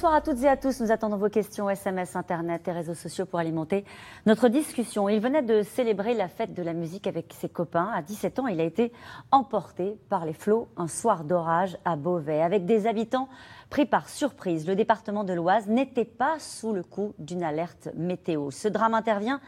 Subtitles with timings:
[0.00, 0.80] Bonsoir à toutes et à tous.
[0.80, 3.84] Nous attendons vos questions SMS, Internet et réseaux sociaux pour alimenter
[4.24, 5.10] notre discussion.
[5.10, 7.90] Il venait de célébrer la fête de la musique avec ses copains.
[7.94, 8.94] À 17 ans, il a été
[9.30, 12.40] emporté par les flots un soir d'orage à Beauvais.
[12.40, 13.28] Avec des habitants
[13.68, 18.50] pris par surprise, le département de l'Oise n'était pas sous le coup d'une alerte météo.
[18.50, 19.38] Ce drame intervient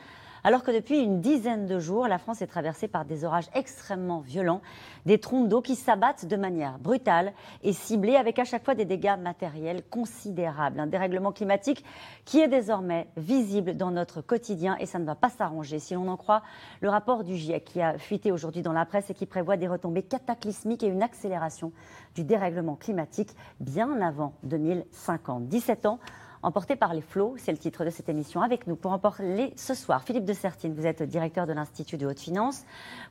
[0.45, 4.21] alors que depuis une dizaine de jours, la France est traversée par des orages extrêmement
[4.21, 4.61] violents,
[5.07, 7.33] des trompes d'eau qui s'abattent de manière brutale
[7.63, 10.81] et ciblée avec à chaque fois des dégâts matériels considérables.
[10.81, 11.85] Un dérèglement climatique
[12.25, 16.09] qui est désormais visible dans notre quotidien et ça ne va pas s'arranger si l'on
[16.09, 16.43] en croit
[16.81, 19.69] le rapport du GIEC qui a fuité aujourd'hui dans la presse et qui prévoit des
[19.69, 21.73] retombées cataclysmiques et une accélération
[22.15, 25.47] du dérèglement climatique bien avant 2050.
[25.47, 25.99] 17 ans
[26.45, 28.41] Emporté par les flots, c'est le titre de cette émission.
[28.41, 31.99] Avec nous pour en parler ce soir, Philippe de Sertine, vous êtes directeur de l'Institut
[31.99, 32.65] de haute finance,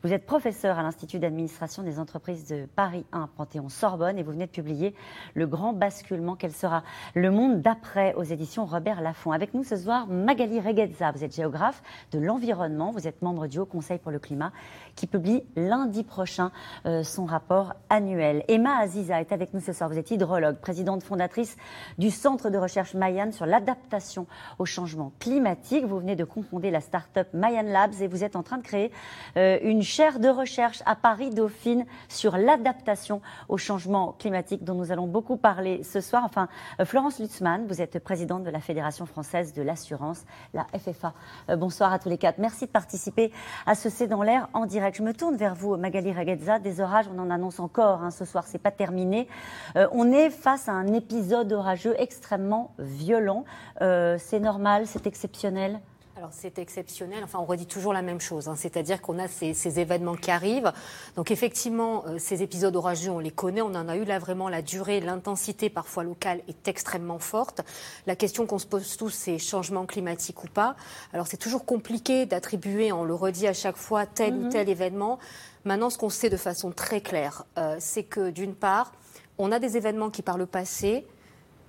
[0.04, 4.48] vous êtes professeur à l'Institut d'administration des entreprises de Paris 1, Panthéon-Sorbonne, et vous venez
[4.48, 4.94] de publier
[5.34, 6.84] Le grand basculement, quel sera
[7.16, 9.32] le monde d'après aux éditions Robert Laffont.
[9.32, 13.60] Avec nous ce soir, Magali Reguezza, vous êtes géographe de l'environnement, vous êtes membre du
[13.60, 14.52] Haut Conseil pour le climat,
[14.98, 16.52] qui publie lundi prochain
[16.86, 18.44] euh, son rapport annuel.
[18.50, 21.56] Emma Aziza est avec nous ce soir, vous êtes hydrologue, présidente fondatrice
[21.98, 24.26] du Centre de recherche Maya sur l'adaptation
[24.58, 25.86] au changement climatique.
[25.86, 28.92] Vous venez de confonder la start-up Mayan Labs et vous êtes en train de créer
[29.38, 35.06] euh, une chaire de recherche à Paris-Dauphine sur l'adaptation au changement climatique dont nous allons
[35.06, 36.24] beaucoup parler ce soir.
[36.26, 36.48] Enfin,
[36.80, 40.24] euh, Florence Lutzmann, vous êtes présidente de la Fédération française de l'assurance,
[40.56, 41.14] la FFA.
[41.50, 42.40] Euh, bonsoir à tous les quatre.
[42.40, 43.32] Merci de participer
[43.68, 44.98] à ce C'est dans l'air en direct.
[44.98, 46.58] Je me tourne vers vous, Magali Ragazza.
[46.58, 49.28] Des orages, on en annonce encore hein, ce soir, c'est pas terminé.
[49.76, 53.44] on est face à un épisode orageux extrêmement violent violent.
[53.82, 55.82] Euh, c'est normal, c'est exceptionnel
[56.18, 58.56] alors c'est exceptionnel, enfin on redit toujours la même chose, hein.
[58.56, 60.72] c'est-à-dire qu'on a ces, événements qui arrivent.
[61.16, 64.48] Donc effectivement, euh, ces épisodes orageux, on les connaît, on en a eu là vraiment
[64.48, 67.62] la durée, l'intensité parfois locale est extrêmement forte.
[68.06, 70.76] La question qu'on se pose tous, c'est changement climatique ou pas.
[71.12, 74.50] Alors c'est toujours compliqué d'attribuer, on le redit à chaque fois, tel ou mhm.
[74.50, 75.18] tel événement.
[75.66, 78.92] Maintenant, ce qu'on sait de façon très claire, euh, c'est que d'une part,
[79.40, 81.08] on a des événements qui par le passé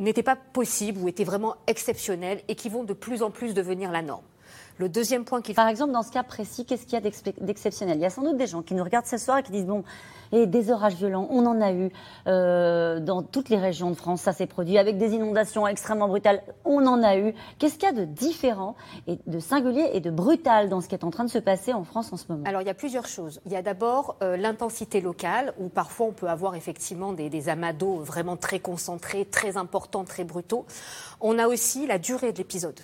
[0.00, 3.90] n'étaient pas possibles ou étaient vraiment exceptionnels et qui vont de plus en plus devenir
[3.90, 4.24] la norme.
[4.78, 5.54] Le deuxième point qui...
[5.54, 7.10] Par exemple, dans ce cas précis, qu'est-ce qu'il y a
[7.40, 7.98] d'exceptionnel?
[7.98, 9.66] Il y a sans doute des gens qui nous regardent ce soir et qui disent,
[9.66, 9.84] bon,
[10.32, 11.90] et des orages violents, on en a eu
[12.26, 16.42] euh, dans toutes les régions de France, ça s'est produit, avec des inondations extrêmement brutales,
[16.64, 17.34] on en a eu.
[17.58, 18.74] Qu'est-ce qu'il y a de différent
[19.06, 21.74] et de singulier et de brutal dans ce qui est en train de se passer
[21.74, 22.44] en France en ce moment?
[22.46, 23.40] Alors il y a plusieurs choses.
[23.44, 27.50] Il y a d'abord euh, l'intensité locale, où parfois on peut avoir effectivement des, des
[27.50, 30.64] amas d'eau vraiment très concentrés, très importants, très brutaux.
[31.20, 32.80] On a aussi la durée de l'épisode.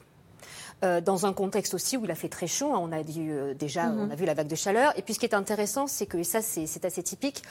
[0.84, 2.72] Euh, dans un contexte aussi où il a fait très chaud.
[2.72, 4.00] Hein, on a euh, déjà, mhm.
[4.00, 4.96] on a vu la vague de chaleur.
[4.96, 7.42] Et puis ce qui est intéressant, c'est que, et ça c'est assez typique,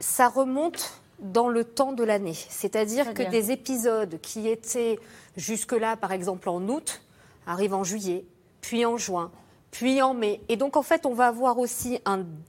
[0.00, 2.34] ça remonte dans le temps de l'année.
[2.34, 4.98] C'est-à-dire que des épisodes qui étaient
[5.36, 7.00] jusque-là, par exemple en août,
[7.46, 8.24] arrivent en juillet,
[8.60, 9.30] puis en juin,
[9.70, 10.40] puis en mai.
[10.48, 12.00] Et donc, en fait, on va avoir aussi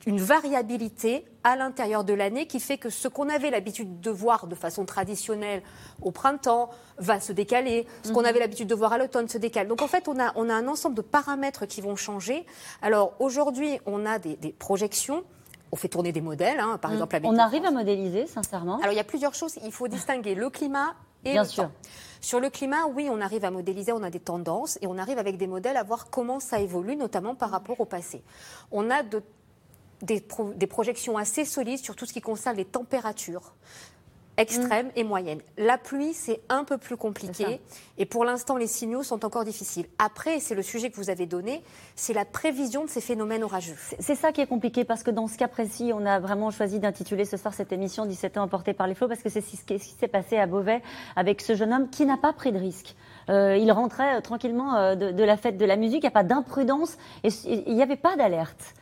[0.07, 4.47] une variabilité à l'intérieur de l'année qui fait que ce qu'on avait l'habitude de voir
[4.47, 5.61] de façon traditionnelle
[6.01, 8.25] au printemps va se décaler, ce qu'on mhm.
[8.27, 9.67] avait l'habitude de voir à l'automne se décale.
[9.67, 12.45] Donc, en fait, on a, on a un ensemble de paramètres qui vont changer.
[12.81, 15.23] Alors, aujourd'hui, on a des, projections
[15.71, 17.03] on fait tourner des modèles, hein, par mhm.
[17.03, 17.19] exemple.
[17.25, 19.59] on arrive à modéliser, sincèrement Alors, il y a plusieurs choses.
[19.63, 21.63] Il faut distinguer le climat et Bien le sûr.
[21.65, 21.71] temps.
[22.21, 25.19] Sur le climat, oui, on arrive à modéliser, on a des tendances et on arrive
[25.19, 28.23] avec des modèles à voir comment ça évolue, notamment par rapport au passé.
[28.71, 29.03] On a
[30.01, 30.23] des,
[30.55, 33.53] des projections assez solides sur tout ce qui concerne les températures
[34.39, 34.91] extrême mm.
[34.95, 35.41] et moyenne.
[35.57, 37.59] La pluie, c'est un peu plus compliqué.
[37.97, 39.85] Et pour l'instant, les signaux sont encore difficiles.
[39.99, 41.61] Après, c'est le sujet que vous avez donné,
[41.95, 43.75] c'est la prévision de ces phénomènes orageux.
[43.99, 46.79] C'est ça qui est compliqué parce que dans ce cas précis, on a vraiment choisi
[46.79, 49.63] d'intituler ce soir cette émission 17 ans emportés par les flots parce que c'est ce
[49.65, 50.81] qui s'est passé à Beauvais
[51.15, 52.95] avec ce jeune homme qui n'a pas pris de risque.
[53.29, 56.12] Euh, il rentrait euh, tranquillement euh, de, la fête de la musique, il n'y a
[56.12, 58.74] pas d'imprudence et il n'y avait pas d'alerte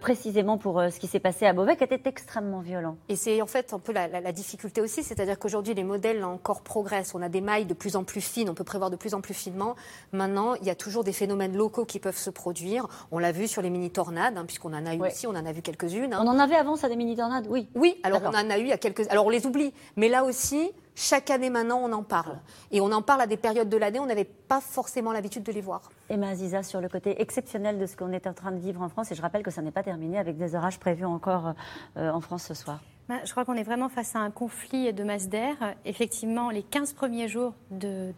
[0.00, 2.96] précisément pour ce qui s'est passé à Beauvais qui était extrêmement violent.
[3.08, 6.62] Et c'est en fait un peu la, la difficulté aussi, c'est-à-dire qu'aujourd'hui les modèles encore
[6.62, 9.14] progressent, on a des mailles de plus en plus fines, on peut prévoir de plus
[9.14, 9.74] en plus finement.
[10.12, 12.86] Maintenant, il y a toujours des phénomènes locaux qui peuvent se produire.
[13.10, 15.52] On l'a vu sur les mini-tornades, hein, puisqu'on en a eu aussi, on en a
[15.52, 16.14] vu quelques-unes.
[16.14, 16.22] Hein.
[16.22, 17.68] On en avait avant ça des mini-tornades, oui.
[17.74, 19.08] Oui, alors on en a eu a quelques...
[19.10, 22.38] Alors on les oublie, mais là aussi, chaque année maintenant, on en parle.
[22.72, 25.52] Et on en parle à des périodes de l'année, on n'avait pas forcément l'habitude de
[25.52, 25.90] les voir.
[26.08, 28.88] Emma Aziza, sur le côté exceptionnel de ce qu'on est en train de vivre en
[28.88, 31.52] France, et je rappelle que ça n'est pas terminé avec des orages prévus encore
[31.98, 32.80] euh, en France ce soir.
[33.08, 35.54] Bah, je crois qu'on est vraiment face à un conflit de masse d'air.
[35.84, 38.12] Effectivement, les 15 premiers jours de,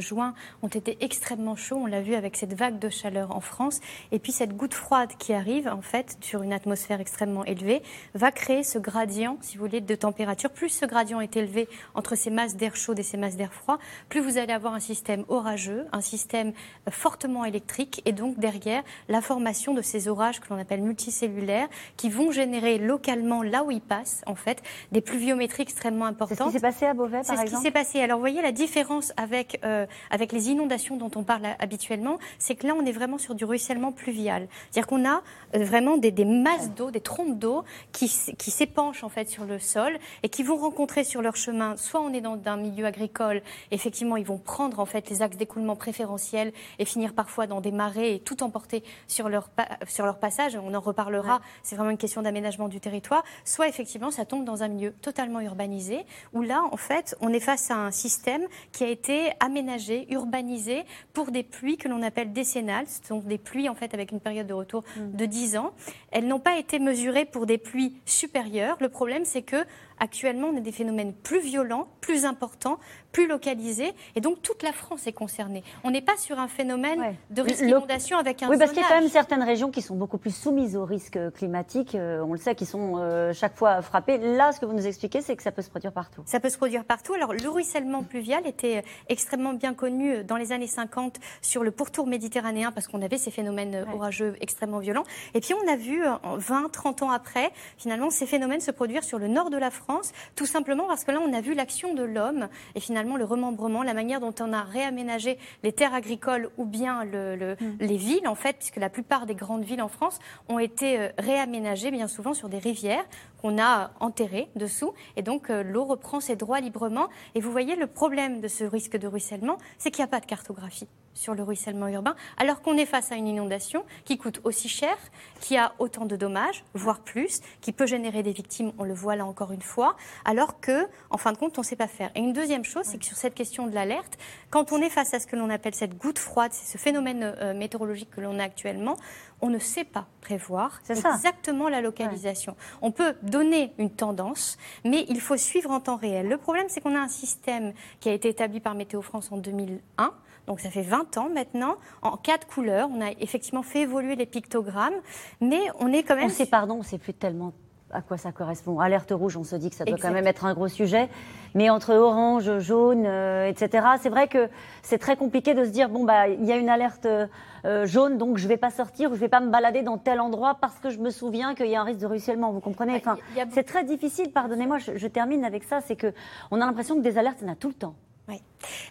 [0.00, 1.76] juin ont été extrêmement chauds.
[1.76, 3.80] On l'a vu avec cette vague de chaleur en France.
[4.12, 7.82] Et puis cette goutte froide qui arrive, en fait, sur une atmosphère extrêmement élevée,
[8.12, 10.50] va créer ce gradient, si vous voulez, de température.
[10.50, 13.78] Plus ce gradient est élevé entre ces masses d'air chaud et ces masses d'air froid,
[14.10, 16.52] plus vous allez avoir un système orageux, un système
[16.90, 22.10] fortement électrique, et donc derrière la formation de ces orages que l'on appelle multicellulaires, qui
[22.10, 26.38] vont générer localement, là où ils passent, en fait, des pluviométries extrêmement importantes.
[26.38, 28.00] C'est ce qui s'est passé à Beauvais, par exemple C'est ce qui s'est passé.
[28.00, 32.54] Alors, vous voyez, la différence avec, euh, avec les inondations dont on parle habituellement, c'est
[32.54, 34.48] que là, on est vraiment sur du ruissellement pluvial.
[34.70, 35.22] C'est-à-dire qu'on a
[35.54, 39.44] euh, vraiment des, des masses d'eau, des trompes d'eau qui, qui s'épanchent, en fait, sur
[39.44, 42.86] le sol et qui vont rencontrer sur leur chemin, soit on est dans un milieu
[42.86, 47.60] agricole, effectivement, ils vont prendre, en fait, les axes d'écoulement préférentiels et finir parfois dans
[47.60, 49.50] des marais et tout emporter sur leur,
[49.88, 50.56] sur leur passage.
[50.56, 51.40] On en reparlera.
[51.62, 53.24] C'est vraiment une question d'aménagement du territoire.
[53.44, 57.40] Soit, effectivement, ça tombe dans un milieu totalement urbanisé, où là, en fait, on est
[57.40, 58.42] face à un système
[58.72, 62.86] qui a été aménagé, urbanisé pour des pluies que l'on appelle décennales.
[62.88, 65.16] Ce sont des pluies, en fait, avec une période de retour mm.
[65.16, 65.72] de 10 ans.
[66.14, 68.76] Elles n'ont pas été mesurées pour des pluies supérieures.
[68.80, 69.66] Le problème, c'est que
[70.00, 72.78] Actuellement, on a des phénomènes plus violents, plus importants,
[73.12, 75.62] plus localisés, et donc toute la France est concernée.
[75.84, 78.84] On n'est pas sur un phénomène de risque d'inondation avec un Oui, parce qu'il y
[78.84, 82.32] a quand même certaines régions qui sont beaucoup plus soumises au risque climatique, euh, on
[82.32, 84.18] le sait, qui sont euh, chaque fois frappées.
[84.18, 86.22] Là, ce que vous nous expliquez, c'est que ça peut se produire partout.
[86.26, 87.14] Ça peut se produire partout.
[87.14, 92.08] Alors, le ruissellement pluvial était extrêmement bien connu dans les années 50 sur le pourtour
[92.08, 95.04] méditerranéen, parce qu'on avait ces phénomènes orageux extrêmement violents.
[95.34, 99.18] Et puis, on a vu, 20, 30 ans après, finalement, ces phénomènes se produire sur
[99.18, 101.94] le nord de la France France, tout simplement parce que là, on a vu l'action
[101.94, 106.48] de l'homme et finalement le remembrement, la manière dont on a réaménagé les terres agricoles
[106.56, 107.56] ou bien mm.
[107.80, 110.18] les villes, en fait, puisque la plupart des grandes villes en France
[110.48, 113.04] ont été euh, réaménagées bien souvent sur des rivières
[113.44, 114.94] qu'on a enterrées dessous.
[115.16, 117.10] Et donc, euh, l'eau reprend ses droits librement.
[117.34, 120.20] Et vous voyez, le problème de ce risque de ruissellement, c'est qu'il n'y a pas
[120.20, 124.40] de cartographie sur le ruissellement urbain, alors qu'on est face à une inondation qui coûte
[124.44, 124.96] aussi cher,
[125.40, 129.16] qui a autant de dommages, voire plus, qui peut générer des victimes, on le voit
[129.16, 132.10] là encore une fois, alors que, en fin de compte, on ne sait pas faire.
[132.14, 134.18] Et une deuxième chose, c'est que sur cette question de l'alerte,
[134.50, 137.34] quand on est face à ce que l'on appelle cette goutte froide, c'est ce phénomène
[137.40, 138.96] euh, météorologique que l'on a actuellement,
[139.44, 142.56] on ne sait pas prévoir exactement la localisation.
[142.80, 144.56] On peut donner une tendance,
[144.86, 146.28] mais il faut suivre en temps réel.
[146.28, 149.36] Le problème, c'est qu'on a un système qui a été établi par Météo France en
[149.36, 150.12] 2001
[150.46, 152.90] donc ça fait 20 ans maintenant, en quatre couleurs.
[152.92, 155.00] On a effectivement fait évoluer les pictogrammes,
[155.40, 156.26] mais on est quand même...
[156.26, 157.54] On sait, pardon, on ne sait plus tellement
[157.94, 158.80] à quoi ça correspond.
[158.80, 161.08] Alerte rouge, on se dit que ça doit quand même être un gros sujet.
[161.54, 164.48] Mais entre orange, jaune, euh, etc., c'est vrai que
[164.82, 168.18] c'est très compliqué de se dire, bon, bah, il y a une alerte euh, jaune,
[168.18, 170.20] donc je ne vais pas sortir ou je ne vais pas me balader dans tel
[170.20, 172.50] endroit parce que je me souviens qu'il y a un risque de ruissellement.
[172.50, 172.96] Vous comprenez?
[172.96, 173.16] Enfin,
[173.50, 177.16] C'est très difficile, pardonnez-moi, je, je, termine avec ça, c'est qu'on a l'impression que des
[177.16, 177.94] alertes, il y en a tout le temps.
[178.28, 178.40] Oui.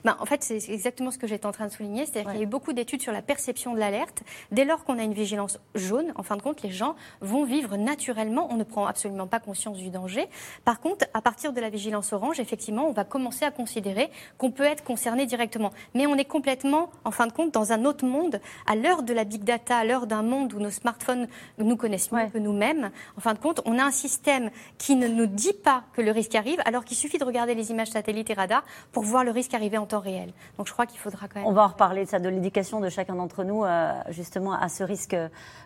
[0.03, 2.05] Ben, en fait, c'est exactement ce que j'étais en train de souligner.
[2.05, 4.21] C'est-à-dire qu'il y a eu beaucoup d'études sur la perception de l'alerte.
[4.51, 7.75] Dès lors qu'on a une vigilance jaune, en fin de compte, les gens vont vivre
[7.77, 8.47] naturellement.
[8.51, 10.27] On ne prend absolument pas conscience du danger.
[10.65, 14.51] Par contre, à partir de la vigilance orange, effectivement, on va commencer à considérer qu'on
[14.51, 15.71] peut être concerné directement.
[15.95, 18.39] Mais on est complètement, en fin de compte, dans un autre monde.
[18.67, 21.27] À l'heure de la big data, à l'heure d'un monde où nos smartphones
[21.57, 25.07] nous connaissent mieux que nous-mêmes, en fin de compte, on a un système qui ne
[25.07, 28.29] nous dit pas que le risque arrive, alors qu'il suffit de regarder les images satellites
[28.29, 30.31] et radars pour voir le risque arriver en temps réel.
[30.57, 31.47] Donc je crois qu'il faudra quand même.
[31.47, 34.69] On va en reparler de ça, de l'éducation de chacun d'entre nous, euh, justement, à
[34.69, 35.15] ce risque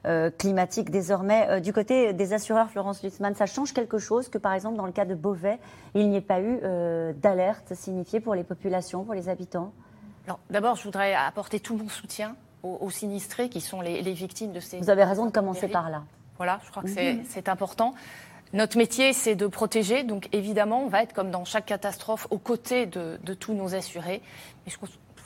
[0.06, 1.48] euh, climatique désormais.
[1.50, 4.86] Euh, du côté des assureurs, Florence Lutzmann, ça change quelque chose que, par exemple, dans
[4.86, 5.60] le cas de Beauvais,
[5.96, 6.60] il n'y ait pas eu
[7.14, 9.72] d'alerte signifiée pour les populations, pour les habitants?
[10.50, 14.78] D'abord, je voudrais apporter tout mon soutien aux, sinistrés qui sont les, victimes de ces.
[14.80, 16.04] Vous avez raison de commencer par là.
[16.38, 17.94] Voilà, je crois que c'est important.
[18.54, 20.04] Notre métier, c'est de protéger.
[20.04, 24.22] Donc, évidemment, on va être, comme dans chaque catastrophe, aux côtés de, tous nos assurés.
[24.66, 24.78] Mais je,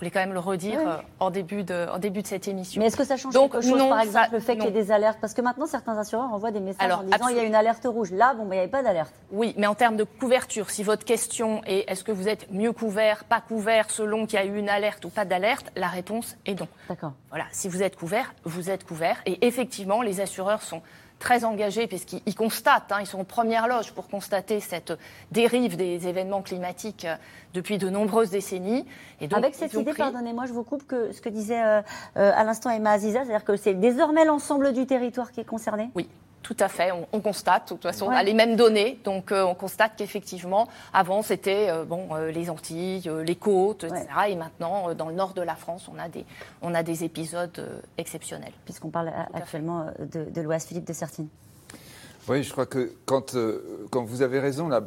[0.02, 2.82] voulais quand même le redire euh, en, début de, en début de cette émission.
[2.82, 4.92] Mais est-ce que ça change quelque chose, par exemple, le fait qu'il y ait des
[4.92, 5.20] alertes?
[5.22, 7.86] Parce que maintenant, certains assureurs envoient des messages en disant il y a une alerte
[7.86, 8.12] rouge.
[8.12, 9.14] Là, bon, ben, il n'y avait pas d'alerte.
[9.32, 12.72] Oui, mais en termes de couverture, si votre question est est-ce que vous êtes mieux
[12.72, 16.36] couvert, pas couvert, selon qu'il y a eu une alerte ou pas d'alerte, la réponse
[16.48, 16.68] est non.
[16.90, 17.14] D'accord.
[17.30, 19.22] Voilà, si vous êtes couvert, vous êtes couvert.
[19.28, 20.82] Et effectivement, les assureurs sont
[21.22, 24.92] très engagés puisqu'ils constatent, hein, ils sont en première loge pour constater cette
[25.32, 27.16] dérive des événements climatiques euh,
[27.54, 28.86] depuis de nombreuses décennies.
[29.22, 31.82] Et donc, Avec cette idée, pardonnez-moi, je vous coupe, que ce que disait euh,
[32.18, 35.90] euh, à l'instant Emma Aziza, c'est-à-dire que c'est désormais l'ensemble du territoire qui est concerné?
[35.96, 36.10] Oui,
[36.44, 39.44] tout à fait, on, constate, de toute façon, on a les mêmes données, donc euh,
[39.44, 44.08] on constate qu'effectivement, avant c'était euh, bon, euh, les Antilles, les côtes, etc.
[44.30, 46.26] Et maintenant, dans le nord de la France, on a des,
[46.62, 48.54] on a des épisodes exceptionnels.
[48.66, 51.28] Puisqu'on parle actuellement de, de l'Ouest, Philippe de Sertine.
[52.30, 54.80] Oui, je crois que quand, euh, quand vous avez raison, là,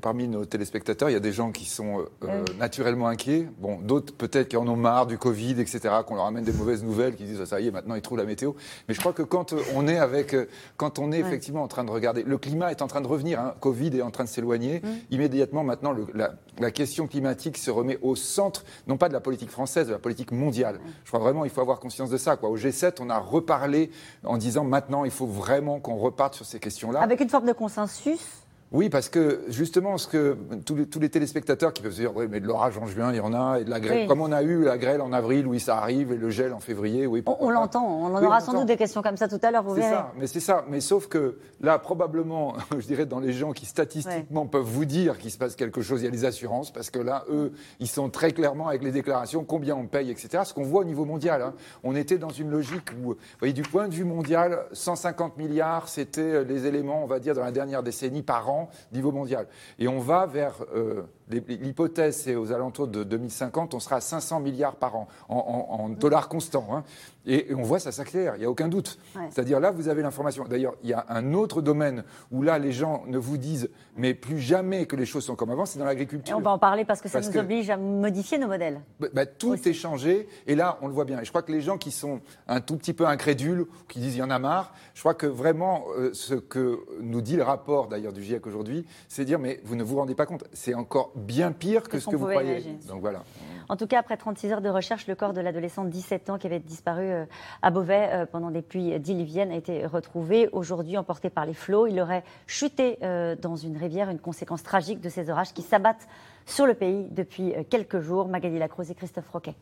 [0.00, 3.46] parmi nos téléspectateurs, il y a des gens qui sont euh, euh, naturellement inquiets.
[3.58, 6.82] Bon, d'autres peut-être qui en ont marre du Covid, etc., qu'on leur amène des mauvaises
[6.82, 8.52] nouvelles, qui disent ah, ça y est, maintenant ils trouvent la météo.
[8.88, 10.34] Mais je crois que quand on est avec,
[10.76, 13.38] quand on est effectivement en train de regarder, le climat est en train de revenir,
[13.38, 14.80] hein, Covid est en train de s'éloigner.
[14.80, 14.88] Mmh.
[15.12, 19.20] Immédiatement, maintenant, le, la, la, question climatique se remet au centre, non pas de la
[19.20, 20.80] politique française, de la politique mondiale.
[21.04, 22.36] Je crois vraiment, il faut avoir conscience de ça.
[22.36, 22.48] Quoi.
[22.48, 23.90] Au G7, on a reparlé
[24.24, 27.52] en disant maintenant, il faut vraiment qu'on reparte sur ces questions avec une forme de
[27.52, 28.41] consensus
[28.72, 32.16] oui, parce que justement, ce que tous les, tous les téléspectateurs qui peuvent se dire,
[32.16, 34.22] oui, mais de l'orage en juin, il y en a, et de la grêle, comme
[34.22, 37.06] on a eu la grêle en avril, oui, ça arrive, et le gel en février,
[37.06, 37.22] oui.
[37.26, 39.74] On, l'entend, on en aura sans doute des questions comme ça tout à l'heure, vous
[39.74, 39.90] verrez.
[39.90, 43.66] Ça, mais c'est ça, mais sauf que là, probablement, je dirais, dans les gens qui
[43.66, 46.88] statistiquement peuvent vous dire qu'il se passe quelque chose, il y a les assurances, parce
[46.88, 50.44] que là, eux, ils sont très clairement avec les déclarations, combien on paye, etc.
[50.46, 51.52] Ce qu'on voit au niveau mondial, hein.
[51.84, 55.88] on était dans une logique où, vous voyez, du point de vue mondial, 150 milliards,
[55.88, 58.61] c'était les éléments, on va dire, dans la dernière décennie par an,
[58.92, 59.46] niveau mondial.
[59.78, 64.40] Et on va vers euh, l'hypothèse, c'est aux alentours de 2050, on sera à 500
[64.40, 66.66] milliards par an en, dollars constants.
[66.72, 66.84] Hein.
[67.26, 68.98] Et, on voit ça s'accélère, il n'y a aucun doute.
[69.30, 70.44] C'est-à-dire là, vous avez l'information.
[70.44, 74.14] D'ailleurs, il y a un autre domaine où là, les gens ne vous disent, mais
[74.14, 76.36] plus jamais que les choses sont comme avant, c'est dans l'agriculture.
[76.36, 78.80] on va en parler parce que ça nous oblige à modifier nos modèles.
[79.00, 81.20] Bah, bah, tout est changé, et là, on le voit bien.
[81.20, 84.16] Et je crois que les gens qui sont un tout petit peu incrédules, qui disent
[84.16, 87.42] il y en a marre, je crois que vraiment, euh, ce que nous dit le
[87.42, 90.74] rapport d'ailleurs du GIEC aujourd'hui, c'est dire, mais vous ne vous rendez pas compte, c'est
[90.74, 92.78] encore bien pire que, ce que vous croyez.
[92.88, 93.22] Donc voilà.
[93.68, 96.38] En tout cas, après 36 heures de recherche, le corps de l'adolescent de 17 ans
[96.38, 97.24] qui avait disparu euh,
[97.62, 100.48] à Beauvais euh, pendant des pluies diluviennes a été retrouvé.
[100.52, 105.00] Aujourd'hui, emporté par les flots, il aurait chuté euh, dans une rivière, une conséquence tragique
[105.00, 106.08] de ces orages qui s'abattent
[106.46, 108.28] sur le pays depuis quelques jours.
[108.28, 109.54] Magali Lacroze et Christophe Roquet.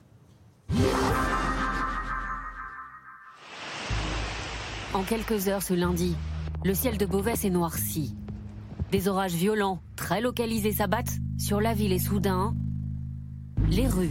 [4.95, 6.17] En quelques heures ce lundi,
[6.65, 8.17] le ciel de Beauvais s'est noirci.
[8.91, 12.55] Des orages violents, très localisés s'abattent sur la ville et soudain,
[13.69, 14.11] les rues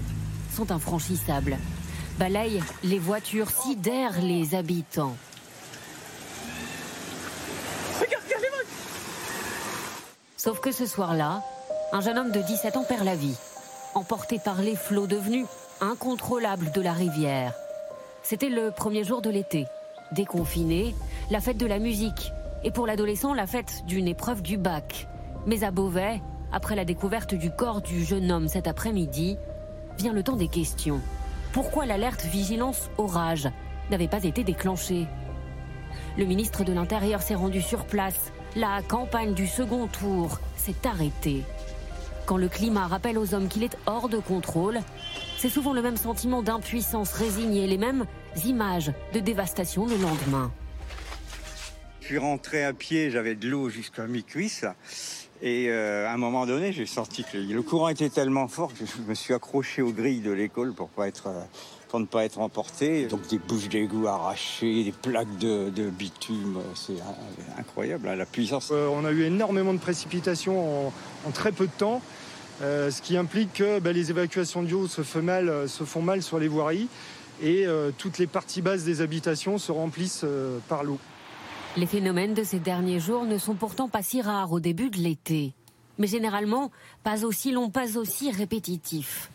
[0.52, 1.58] sont infranchissables.
[2.20, 5.16] Balayent les voitures, sidèrent les habitants.
[10.36, 11.42] Sauf que ce soir-là,
[11.94, 13.38] un jeune homme de 17 ans perd la vie,
[13.96, 15.46] emporté par les flots devenus
[15.80, 17.54] incontrôlables de la rivière.
[18.22, 19.66] C'était le premier jour de l'été.
[20.12, 20.94] Déconfiné,
[21.32, 22.34] la fête de la musique,
[22.66, 25.08] et pour l'adolescent, la fête d'une épreuve du bac.
[25.46, 26.22] Mais à Beauvais,
[26.52, 29.38] après la découverte du corps du jeune homme cet après-midi,
[29.98, 31.00] vient le temps des questions.
[31.52, 33.50] Pourquoi l'alerte vigilance orage
[33.90, 35.08] n'avait pas été déclenchée
[36.18, 38.32] Le ministre de l'Intérieur s'est rendu sur place.
[38.56, 41.44] La campagne du second tour s'est arrêtée.
[42.28, 44.80] Quand le climat rappelle aux hommes qu'il est hors de contrôle,
[45.40, 48.06] c'est souvent le même sentiment d'impuissance résignée, les mêmes
[48.46, 50.52] images de dévastation le lendemain.
[52.02, 54.66] Je suis rentré à pied, j'avais de l'eau jusqu'à mi-cuisse.
[55.42, 58.86] Et euh, à un moment donné, j'ai senti que le courant était tellement fort que
[58.86, 61.10] je me suis accroché aux grilles de l'école pour euh,
[61.94, 63.06] ne pas être emporté.
[63.06, 67.02] Donc des bouches d'égout arrachées, des plaques de, bitume, c'est
[67.58, 68.70] incroyable hein, la puissance.
[68.74, 70.88] Euh, on a eu énormément de précipitations
[71.26, 72.02] en, très peu de temps,
[72.62, 76.90] ce qui implique que bah, les évacuations d'eau se font mal sur les voiries
[77.42, 77.66] et
[77.98, 80.26] toutes les parties basses des habitations se remplissent
[80.68, 81.00] par l'eau.
[81.78, 84.98] Les phénomènes de ces derniers jours ne sont pourtant pas si rares au début de
[84.98, 85.54] l'été,
[86.00, 86.72] mais généralement
[87.04, 89.32] pas aussi longs, pas aussi répétitifs.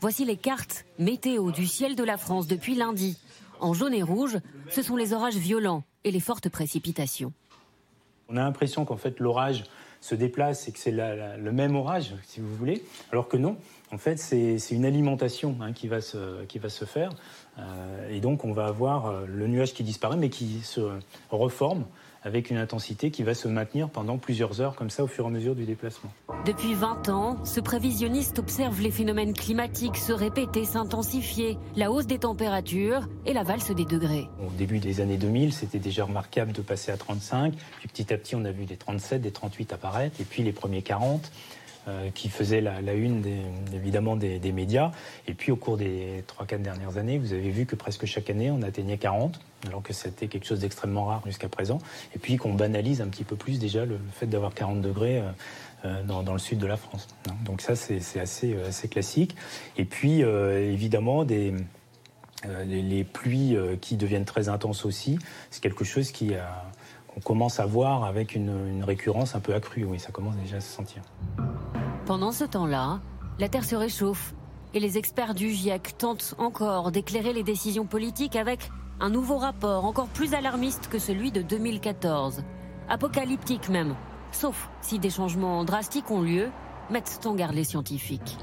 [0.00, 3.18] Voici les cartes météo du ciel de la France depuis lundi.
[3.58, 7.32] En jaune et rouge, ce sont les orages violents et les fortes précipitations.
[8.28, 9.64] On a l'impression qu'en fait l'orage
[10.00, 12.82] se déplace et que c'est le même orage, si vous voulez,
[13.12, 13.56] alors que non.
[13.92, 17.10] En fait, c'est une alimentation hein, qui, va se, qui va se faire.
[17.58, 20.80] Euh, et donc, on va avoir euh, le nuage qui disparaît, mais qui se
[21.30, 21.84] reforme
[22.22, 25.28] avec une intensité qui va se maintenir pendant plusieurs heures, comme ça, au fur et
[25.28, 26.10] à mesure du déplacement.
[26.44, 32.18] Depuis 20 ans, ce prévisionniste observe les phénomènes climatiques se répéter, s'intensifier, la hausse des
[32.18, 34.28] températures et la valse des degrés.
[34.46, 38.18] Au début des années 2000, c'était déjà remarquable de passer à 35, puis petit à
[38.18, 41.30] petit, on a vu des 37, des 38 apparaître, et puis les premiers 40.
[41.88, 43.22] Euh, qui faisait la, une
[43.72, 44.90] évidemment des, médias.
[45.26, 48.50] Et puis au cours des 3-4 dernières années, vous avez vu que presque chaque année,
[48.50, 51.78] on atteignait 40, alors que c'était quelque chose d'extrêmement rare jusqu'à présent.
[52.14, 55.20] Et puis qu'on banalise un petit peu plus déjà le, fait d'avoir 40 degrés.
[55.20, 55.30] Euh,
[55.86, 57.08] euh, dans, le sud de la France.
[57.46, 58.54] Donc ça, c'est assez,
[58.90, 59.34] classique.
[59.78, 61.54] Et puis, évidemment, des,
[62.66, 65.18] les, pluies qui deviennent très intenses aussi,
[65.50, 66.32] c'est quelque chose qui
[67.14, 69.84] qu'on commence à voir avec une, une, récurrence un peu accrue.
[69.84, 71.00] Oui, ça commence déjà à se sentir.
[72.10, 73.00] Pendant ce temps-là,
[73.38, 74.34] la Terre se réchauffe
[74.74, 79.84] et les experts du GIEC tentent encore d'éclairer les décisions politiques avec un nouveau rapport
[79.84, 82.42] encore plus alarmiste que celui de 2014.
[82.88, 83.94] apocalyptique même,
[84.32, 86.48] sauf si des changements drastiques ont lieu,
[86.90, 88.38] mettent en garde les scientifiques.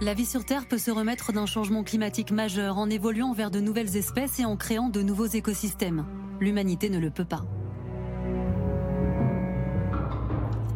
[0.00, 3.60] La vie sur Terre peut se remettre d'un changement climatique majeur en évoluant vers de
[3.60, 6.04] nouvelles espèces et en créant de nouveaux écosystèmes.
[6.40, 7.44] L'humanité ne le peut pas.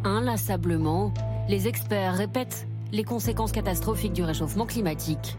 [0.05, 1.15] Inlassablement,
[1.49, 5.39] les experts répètent les conséquences catastrophiques du réchauffement climatique.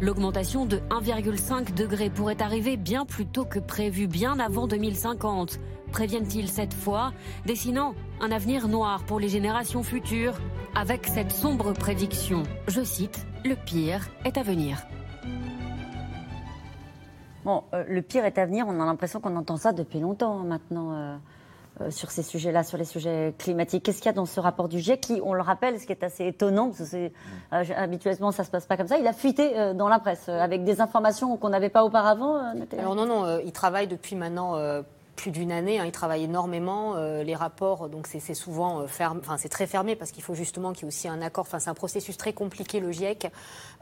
[0.00, 5.60] L'augmentation de 1,5 degré pourrait arriver bien plus tôt que prévu, bien avant 2050,
[5.92, 7.12] préviennent-ils cette fois,
[7.46, 10.34] dessinant un avenir noir pour les générations futures,
[10.74, 12.42] avec cette sombre prédiction.
[12.66, 14.82] Je cite, Le pire est à venir.
[17.44, 20.40] Bon, euh, le pire est à venir, on a l'impression qu'on entend ça depuis longtemps
[20.40, 20.94] hein, maintenant.
[20.94, 21.16] Euh,
[21.90, 23.84] sur ces sujets-là, sur les sujets climatiques.
[23.84, 25.92] Qu'est-ce qu'il y a dans ce rapport du GIEC qui, on le rappelle, ce qui
[25.92, 27.10] est assez étonnant, parce que
[27.50, 30.80] habituellement ça se passe pas comme ça, il a fuité dans la presse avec des
[30.80, 32.40] informations qu'on n'avait pas auparavant.
[32.78, 34.56] Alors non, non, il travaille depuis maintenant
[35.14, 35.78] plus d'une année.
[35.78, 36.94] Hein, il travaille énormément.
[36.96, 40.34] Euh, les rapports, donc c'est souvent euh, fermé, enfin c'est très fermé parce qu'il faut
[40.34, 41.42] justement qu'il y ait aussi un accord.
[41.46, 43.28] Enfin c'est un processus très compliqué le GIEC.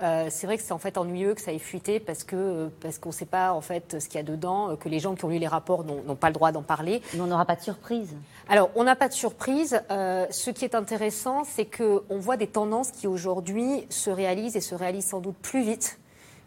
[0.02, 2.98] Euh, c'est vrai que c'est en fait ennuyeux que ça ait fuité parce que parce
[2.98, 5.24] qu'on ne sait pas en fait ce qu'il y a dedans, que les gens qui
[5.24, 7.02] ont lu les rapports n'ont pas le droit d'en parler.
[7.14, 8.14] Mais on n'aura pas de surprise.
[8.48, 9.80] Alors on n'a pas de surprise.
[9.90, 14.60] ce qui est intéressant, c'est que on voit des tendances qui aujourd'hui se réalisent et
[14.60, 15.98] se réalisent sans doute plus vite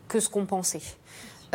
[0.08, 0.82] que ce qu'on pensait.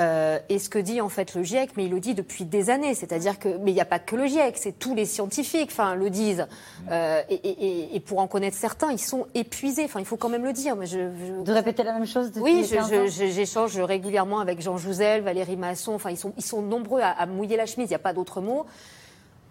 [0.01, 2.71] Euh, et ce que dit en fait le GIEC, mais il le dit depuis des
[2.71, 5.69] années, c'est-à-dire que, mais il n'y a pas que le GIEC, c'est tous les scientifiques,
[5.73, 6.47] enfin, le disent.
[6.91, 9.85] Euh, et, pour en connaître certains, ils sont épuisés.
[9.85, 10.75] Enfin, il faut quand même le dire.
[10.75, 10.99] Mais je,
[11.43, 12.33] De répéter la même chose.
[12.33, 15.93] Depuis oui, j'échange régulièrement avec Jean Jouzel, Valérie Masson.
[15.93, 17.89] Enfin, ils sont, ils sont nombreux à, mouiller la chemise.
[17.89, 18.67] Il n'y a pas d'autre mot.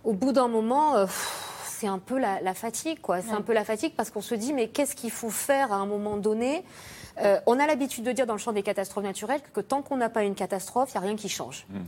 [0.03, 0.95] Au bout d'un moment.
[0.95, 1.05] Euh,
[1.79, 3.21] c'est un peu la, fatigue, quoi.
[3.21, 5.77] C'est un peu la fatigue parce qu'on se dit, mais qu'est-ce qu'il faut faire à
[5.77, 6.65] un moment donné?
[7.21, 9.97] Euh, on a l'habitude de dire dans le champ des catastrophes naturelles que, tant qu'on
[9.97, 11.65] n'a pas une catastrophe, il n'y a rien qui change.
[11.69, 11.79] Mmh.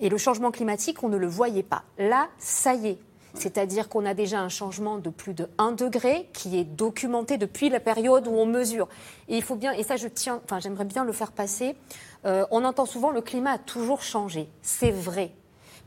[0.00, 1.82] Et le changement climatique, on ne le voyait pas.
[1.98, 2.98] Là, ça y est.
[3.34, 7.70] C'est-à-dire qu'on a déjà un changement de plus de 1 degré qui est documenté depuis
[7.70, 8.88] la période où on mesure.
[9.28, 11.74] Et il faut bien, et ça je tiens, enfin j'aimerais bien le faire passer.
[12.24, 14.48] Euh, on entend souvent le climat a toujours changé.
[14.60, 15.32] C'est vrai.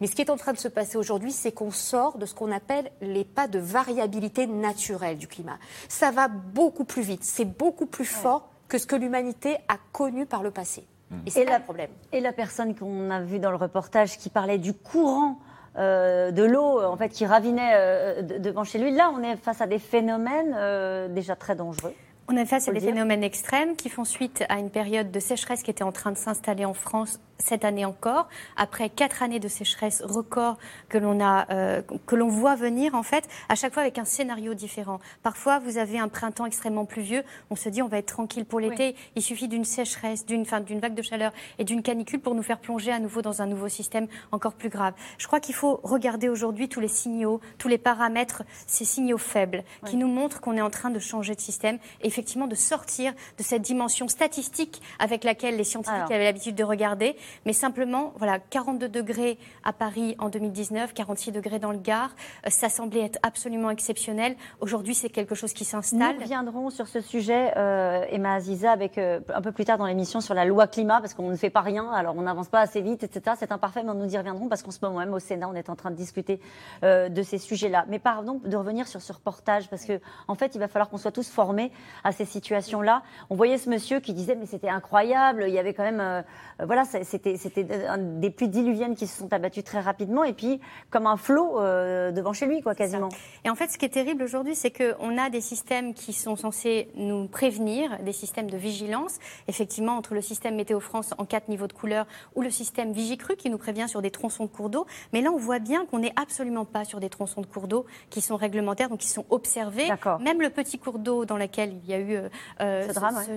[0.02, 2.34] Mais ce qui est en train de se passer aujourd'hui, c'est qu'on sort de ce
[2.34, 5.58] qu'on appelle les pas de variabilité naturelle du climat.
[5.88, 10.26] Ça va beaucoup plus vite, c'est beaucoup plus fort que ce que l'humanité a connu
[10.26, 10.86] par le passé.
[11.12, 11.16] Mmh.
[11.26, 11.90] Et c'est là le problème.
[12.12, 15.40] Et la personne qu'on a vue dans le reportage qui parlait du courant
[15.78, 18.92] euh, de l'eau en fait qui ravinait euh, devant chez lui.
[18.92, 21.94] Là, on est face à des phénomènes euh, déjà très dangereux.
[22.28, 25.62] On est face à des phénomènes extrêmes qui font suite à une période de sécheresse
[25.62, 29.48] qui était en train de s'installer en France cette année encore, après quatre années de
[29.48, 30.58] sécheresse record
[30.90, 34.06] que l'on a, euh, que l'on voit venir en fait, à chaque fois avec un
[34.06, 35.00] scénario différent.
[35.24, 38.60] Parfois, vous avez un printemps extrêmement pluvieux, on se dit on va être tranquille pour
[38.60, 38.96] l'été.
[39.16, 42.44] Il suffit d'une sécheresse, d'une fin, d'une vague de chaleur et d'une canicule pour nous
[42.44, 44.94] faire plonger à nouveau dans un nouveau système encore plus grave.
[45.18, 49.64] Je crois qu'il faut regarder aujourd'hui tous les signaux, tous les paramètres, ces signaux faibles
[49.86, 53.14] qui nous montrent qu'on est en train de changer de système, et effectivement de sortir
[53.38, 57.16] de cette dimension statistique avec laquelle les scientifiques avaient l'habitude de regarder
[57.46, 62.12] mais simplement, voilà, 42 degrés à Paris en 2019, 46 degrés dans le Gard,
[62.46, 64.36] euh, ça semblait être absolument exceptionnel.
[64.62, 66.16] Aujourd'hui, c'est quelque chose qui s'installe.
[66.16, 69.86] Nous reviendrons sur ce sujet, euh, Emma Aziza, avec euh, un peu plus tard dans
[69.86, 72.60] l'émission sur la loi climat, parce qu'on ne fait pas rien, alors on n'avance pas
[72.60, 73.36] assez vite, etc.
[73.38, 75.70] C'est imparfait, mais nous y reviendrons parce qu'en ce moment même au Sénat, on est
[75.70, 76.40] en train de discuter
[76.84, 77.86] de ces sujets-là.
[77.88, 80.98] Mais pardon de revenir sur ce reportage, parce que en fait, il va falloir qu'on
[80.98, 81.72] soit tous formés
[82.04, 83.04] à ces situations-là.
[83.30, 86.24] On voyait ce monsieur qui disait, mais c'était incroyable, il y avait quand même,
[86.60, 91.08] voilà, c'est c'était des pluies diluviennes qui se sont abattues très rapidement et puis comme
[91.08, 93.10] un flot euh, devant chez lui, quoi, quasiment.
[93.44, 96.36] Et en fait, ce qui est terrible aujourd'hui, c'est qu'on a des systèmes qui sont
[96.36, 101.50] censés nous prévenir, des systèmes de vigilance, effectivement, entre le système Météo France en quatre
[101.50, 104.70] niveaux de couleur ou le système Vigicru qui nous prévient sur des tronçons de cours
[104.70, 104.86] d'eau.
[105.14, 107.86] Mais là, on voit bien qu'on n'est absolument pas sur des tronçons de cours d'eau
[108.10, 109.90] qui sont réglementaires, donc qui sont observés.
[110.22, 112.18] Même le petit cours d'eau dans lequel il y a eu
[112.62, 112.88] euh,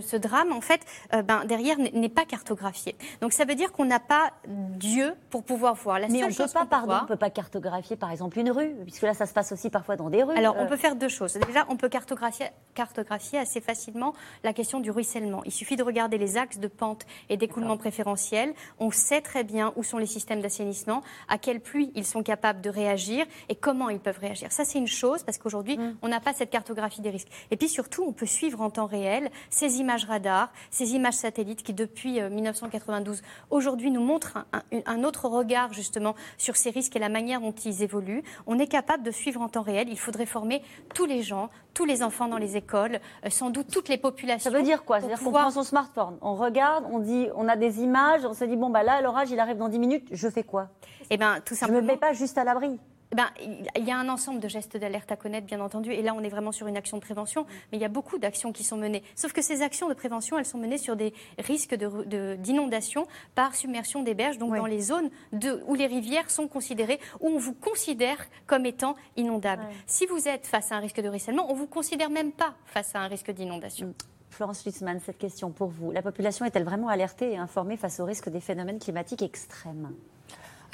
[0.03, 0.81] ce, drame, en fait,
[1.15, 2.97] euh, ben, derrière n'est pas cartographié.
[3.21, 5.99] Donc ça veut dire qu'on n'a pas Dieu pour pouvoir voir.
[5.99, 8.75] La Mais on ne peut pas, pardon, on peut pas cartographier par exemple une rue,
[8.83, 10.37] puisque là ça se passe aussi parfois dans des rues.
[10.37, 10.67] Alors on euh.
[10.67, 11.35] peut faire deux choses.
[11.35, 15.43] Déjà, on peut cartographier, cartographier assez facilement la question du ruissellement.
[15.45, 18.55] Il suffit de regarder les axes de pente et d'écoulement préférentiel.
[18.79, 22.61] On sait très bien où sont les systèmes d'assainissement, à quelle pluie ils sont capables
[22.61, 24.53] de réagir et comment ils peuvent réagir.
[24.53, 25.97] Ça c'est une chose parce qu'aujourd'hui mm.
[26.03, 27.29] on n'a pas cette cartographie des risques.
[27.51, 31.63] Et puis surtout, on peut suivre en temps réel ces images radars, ces images satellites
[31.63, 34.39] qui depuis 1992 euh, aujourd'hui nous montre
[34.87, 38.23] un, autre regard justement sur ces risques et la manière dont ils évoluent.
[38.47, 39.89] On est capable de suivre en temps réel.
[39.91, 40.63] Il faudrait former
[40.95, 44.51] tous les gens, tous les enfants dans les écoles, euh, sans doute toutes les populations.
[44.51, 45.01] Ça veut dire quoi?
[45.01, 48.45] C'est-à-dire qu'on prend son smartphone, on regarde, on dit, on a des images, on se
[48.45, 50.69] dit bon bah là l'orage il arrive dans 10 minutes, je fais quoi?
[51.11, 51.81] Eh ben tout simplement.
[51.81, 52.79] Je me mets pas juste à l'abri.
[53.15, 53.29] Ben,
[53.77, 55.93] il y a un ensemble de gestes d'alerte à connaître, bien entendu.
[55.93, 57.47] Et là, on est vraiment sur une action de prévention.
[57.73, 59.03] Mais il y a beaucoup d'actions qui sont menées.
[59.17, 63.55] Sauf que ces actions de prévention, elles sont menées sur des risques d'inondation de, par
[63.55, 67.39] submersion des berges, donc dans les zones de, où les rivières sont considérées, où on
[67.39, 69.65] vous considère comme étant inondable.
[69.87, 72.55] Si vous êtes face à un risque de ruissellement, on ne vous considère même pas
[72.67, 73.95] face à un risque d'inondation.
[74.31, 75.91] Florence Schlitzmann, cette question pour vous.
[75.91, 79.95] La population est-elle vraiment alertée et informée face au risque des phénomènes climatiques extrêmes?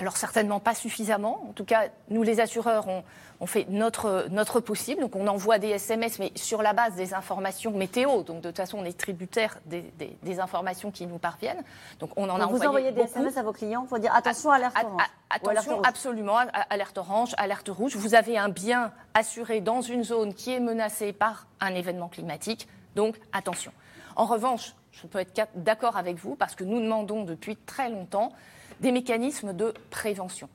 [0.01, 1.47] Alors certainement pas suffisamment.
[1.49, 2.87] En tout cas, nous les assureurs,
[3.41, 5.03] on, fait notre, notre possible.
[5.03, 8.23] Donc on envoie des SMS, mais sur la base des informations météo.
[8.23, 11.63] Donc de toute façon, on est tributaire des, informations qui nous parviennent.
[12.01, 14.77] Donc on en a Vous envoyez des SMS à vos clients pour dire attention, alerte
[14.83, 15.03] orange.
[15.31, 16.39] attention, absolument,
[16.71, 17.95] alerte orange, alerte rouge.
[17.95, 22.67] Vous avez un bien assuré dans une zone qui est menacée par un événement climatique.
[22.97, 23.73] Donc attention.
[24.17, 28.33] En revanche, je peux être d'accord avec vous parce que nous demandons depuis très longtemps
[28.81, 30.49] des mécanismes de prévention.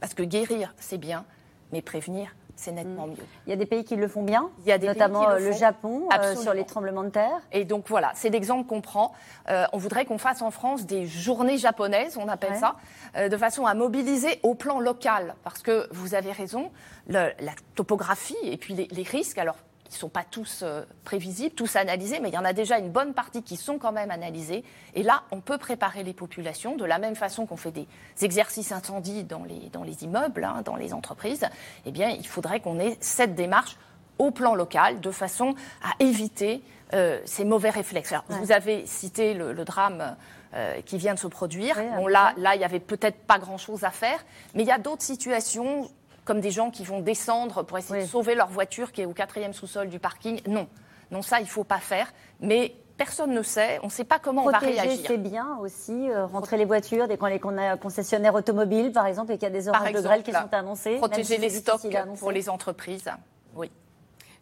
[0.00, 1.24] Parce que guérir, c'est bien,
[1.72, 3.10] mais prévenir, c'est nettement mm.
[3.10, 3.26] mieux.
[3.46, 5.52] Il y a des pays qui le font bien, Il y a des notamment le,
[5.52, 7.40] Japon euh, sur les tremblements de terre.
[7.52, 9.12] Et donc voilà, c'est l'exemple qu'on prend.
[9.48, 12.76] Euh, on voudrait qu'on fasse en France des journées japonaises, on appelle ça,
[13.16, 15.34] euh, de façon à mobiliser au plan local.
[15.44, 16.70] Parce que vous avez raison,
[17.08, 17.32] la
[17.74, 19.38] topographie et puis les, les risques.
[19.38, 19.56] Alors
[19.88, 22.78] ils ne sont pas tous euh, prévisibles, tous analysés, mais il y en a déjà
[22.78, 24.64] une bonne partie qui sont quand même analysés.
[24.94, 27.86] Et là, on peut préparer les populations de la même façon qu'on fait des
[28.22, 31.46] exercices incendies dans les, dans les immeubles, hein, dans les entreprises.
[31.84, 33.76] Eh bien, il faudrait qu'on ait cette démarche
[34.18, 36.62] au plan local, de façon à éviter
[36.94, 38.14] euh, ces mauvais réflexes.
[38.28, 40.16] Vous avez cité le, drame
[40.54, 41.76] euh, qui vient de se produire.
[41.96, 44.78] bon, là, là, il n'y avait peut-être pas grand-chose à faire, mais il y a
[44.78, 45.90] d'autres situations
[46.26, 49.14] comme des gens qui vont descendre pour essayer de sauver leur voiture qui est au
[49.14, 50.42] quatrième sous-sol du parking.
[50.46, 50.68] Non,
[51.10, 52.12] non, ça, il ne faut pas faire.
[52.40, 55.06] Mais personne ne sait, on ne sait pas comment on va réagir.
[55.06, 59.38] c'est bien aussi, euh, rentrer les voitures dès qu'on est concessionnaires automobiles, par exemple, et
[59.38, 60.96] qu'il y a des orages de grêle qui sont annoncés.
[60.96, 61.86] Protéger les stocks
[62.18, 63.08] pour les entreprises,
[63.54, 63.70] oui.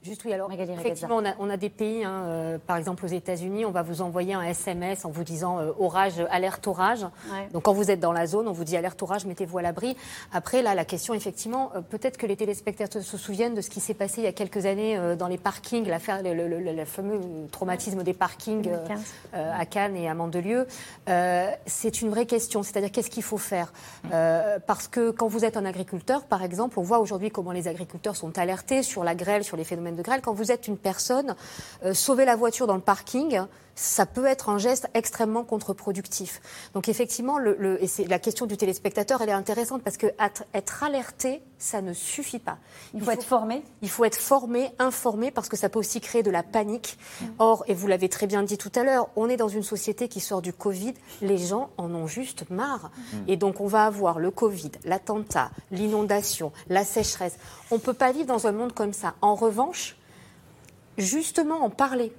[0.04, 3.70] Juste oui, alors effectivement, on a, des pays, hein, euh, par exemple aux États-Unis, on
[3.70, 7.06] va vous envoyer un SMS en vous disant euh, orage, alerte orage.
[7.54, 9.96] Donc quand vous êtes dans la zone, on vous dit alerte orage, mettez-vous à l'abri.
[10.30, 13.80] Après, là, la question, effectivement, euh, peut-être que les téléspectateurs se souviennent de ce qui
[13.80, 17.18] s'est passé il y a quelques années dans les parkings, l'affaire, le, le, fameux
[17.50, 18.68] traumatisme des parkings
[19.32, 20.66] à Cannes et à Mandelieu.
[21.06, 23.72] c'est une vraie question, c'est-à-dire qu'est-ce qu'il faut faire?
[24.66, 28.16] Parce que quand vous êtes un agriculteur, par exemple, on voit aujourd'hui comment les agriculteurs
[28.16, 31.34] sont alertés sur la grêle, sur les phénomènes de grêle, quand vous êtes une personne,
[31.84, 33.40] euh, sauver la voiture dans le parking,
[33.74, 36.40] ça peut être un geste extrêmement contre-productif.
[36.74, 40.06] Donc effectivement, le, et c'est la question du téléspectateur, elle est intéressante parce que
[40.54, 42.58] être, alerté, ça ne suffit pas.
[42.94, 43.62] Il, faut, être formé.
[43.82, 46.98] Il faut être formé, informé, parce que ça peut aussi créer de la panique.
[47.20, 47.24] Mm.
[47.38, 50.08] Or, et vous l'avez très bien dit tout à l'heure, on est dans une société
[50.08, 50.94] qui sort du Covid.
[51.22, 52.90] Les gens en ont juste marre.
[53.12, 53.16] Mm.
[53.28, 57.36] Et donc, on va avoir le Covid, l'attentat, l'inondation, la sécheresse.
[57.70, 59.14] On ne peut pas vivre dans un monde comme ça.
[59.20, 59.96] En revanche,
[60.98, 62.12] justement en parler,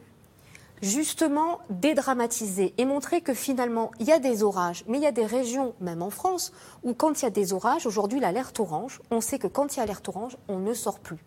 [0.86, 5.12] justement dédramatiser et montrer que finalement il y a des orages, mais il y a
[5.12, 9.02] des régions, même en France, où quand il y a des orages, aujourd'hui l'alerte orange,
[9.12, 11.18] on sait que quand il y a alerte orange, on ne sort plus.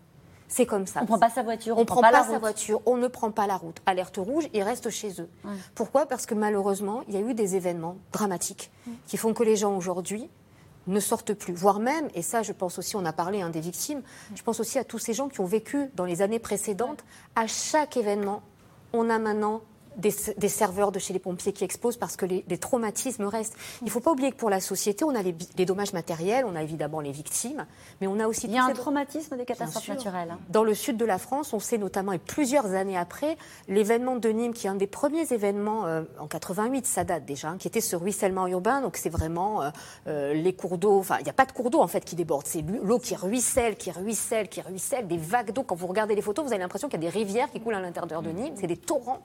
[0.47, 1.01] C'est comme ça.
[1.01, 1.77] On ne prend pas sa voiture.
[1.77, 2.81] On ne prend, pas, sa voiture.
[2.87, 3.77] On ne prend pas la route.
[3.85, 5.29] Alerte rouge, ils restent chez eux.
[5.75, 6.07] Pourquoi?
[6.07, 8.71] Parce que malheureusement, il y a eu des événements dramatiques
[9.05, 10.27] qui font que les gens aujourd'hui
[10.87, 13.59] ne sortent plus, voire même, et ça je pense aussi, on a parlé hein, des
[13.59, 14.01] victimes,
[14.33, 17.03] je pense aussi à tous ces gens qui ont vécu dans les années précédentes,
[17.35, 18.41] à chaque événement,
[18.93, 19.61] on a maintenant
[19.99, 23.55] des, serveurs de chez les pompiers qui explosent parce que les, traumatismes restent.
[23.81, 26.55] Il ne faut pas oublier que pour la société, on a les, dommages matériels, on
[26.55, 27.65] a évidemment les victimes,
[28.01, 28.47] mais on a aussi...
[28.47, 30.31] Il y a un traumatisme des catastrophes naturelles.
[30.31, 30.39] Hein.
[30.49, 34.29] Dans le sud de la France, on sait notamment, et plusieurs années après, l'événement de
[34.29, 37.67] Nîmes, qui est un des premiers événements euh, en 88, ça date déjà, hein, qui
[37.67, 39.69] était ce ruissellement urbain, donc c'est vraiment euh,
[40.07, 42.15] euh, les cours d'eau, enfin il n'y a pas de cours d'eau en fait qui
[42.15, 45.63] déborde, c'est l'eau qui ruisselle, qui ruisselle, qui ruisselle, des vagues d'eau.
[45.63, 47.75] Quand vous regardez les photos, vous avez l'impression qu'il y a des rivières qui coulent
[47.75, 49.21] à l'intérieur de Nîmes, c'est des torrents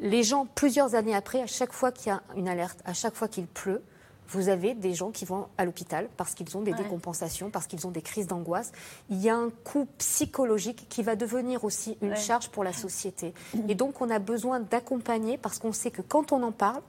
[0.00, 3.14] les gens, plusieurs années après, à chaque fois qu'il y a une alerte, à chaque
[3.14, 3.82] fois qu'il pleut,
[4.28, 7.86] vous avez des gens qui vont à l'hôpital parce qu'ils ont des décompensations, parce qu'ils
[7.86, 8.70] ont des crises d'angoisse.
[9.10, 13.34] Il y a un coût psychologique qui va devenir aussi une charge pour la société.
[13.68, 16.80] Et donc, on a besoin d'accompagner parce qu'on sait que quand on en parle,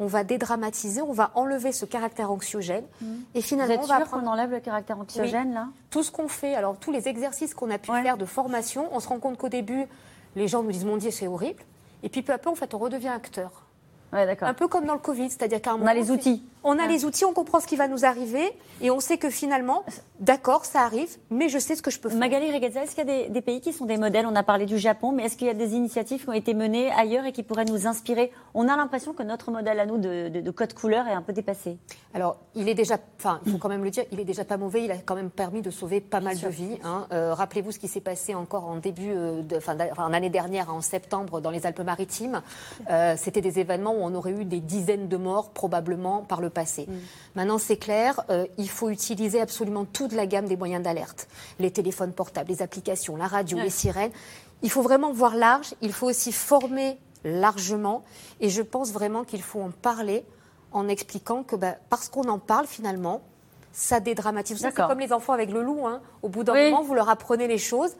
[0.00, 2.84] on va dédramatiser, on va enlever ce caractère anxiogène.
[3.00, 3.06] Mmh.
[3.36, 5.68] Et finalement, Vous êtes on va enlève le caractère anxiogène là?
[5.90, 8.98] Tout ce qu'on fait, alors tous les exercices qu'on a pu faire de formation, on
[8.98, 9.86] se rend compte qu'au début,
[10.34, 11.62] les gens nous disent mon Dieu, c'est horrible.
[12.02, 13.66] Et puis peu à peu, en fait, on redevient acteur.
[14.12, 15.86] Un peu comme dans le Covid, c'est-à-dire qu'à un moment.
[15.86, 16.44] On a les outils.
[16.64, 19.30] On a les outils, on comprend ce qui va nous arriver et on sait que
[19.30, 19.84] finalement,
[20.20, 22.18] d'accord, ça arrive, mais je sais ce que je peux faire.
[22.18, 24.26] Magali Regazza, est-ce qu'il y a des, pays qui sont des modèles?
[24.26, 26.54] On a parlé du Japon, mais est-ce qu'il y a des initiatives qui ont été
[26.54, 28.30] menées ailleurs et qui pourraient nous inspirer?
[28.54, 31.78] On a l'impression que notre modèle à nous de, code couleur est un peu dépassé.
[32.14, 34.56] Alors, il est déjà, enfin, il faut quand même le dire, il est déjà pas
[34.56, 34.84] mauvais.
[34.84, 36.78] Il a quand même permis de sauver pas mal de vies.
[36.84, 37.06] Hein.
[37.12, 40.72] Euh, rappelez-vous ce qui s'est passé encore en début, euh, de, enfin, en année dernière,
[40.72, 42.42] en septembre, dans les Alpes-Maritimes.
[42.90, 46.50] Euh, c'était des événements où on aurait eu des dizaines de morts probablement par le
[46.52, 46.86] passé.
[46.88, 46.92] Mm.
[47.36, 51.28] Maintenant, c'est clair, euh, il faut utiliser absolument toute la gamme des moyens d'alerte.
[51.58, 54.12] Les téléphones portables, les applications, la radio, les sirènes.
[54.62, 58.04] Il faut vraiment voir large, il faut aussi former largement.
[58.40, 60.24] Et je pense vraiment qu'il faut en parler
[60.72, 63.22] en expliquant que bah, parce qu'on en parle finalement,
[63.72, 64.58] ça dédramatise.
[64.58, 65.86] C'est comme les enfants avec le loup.
[65.86, 66.00] Hein.
[66.22, 67.92] Au bout d'un moment, vous leur apprenez les choses.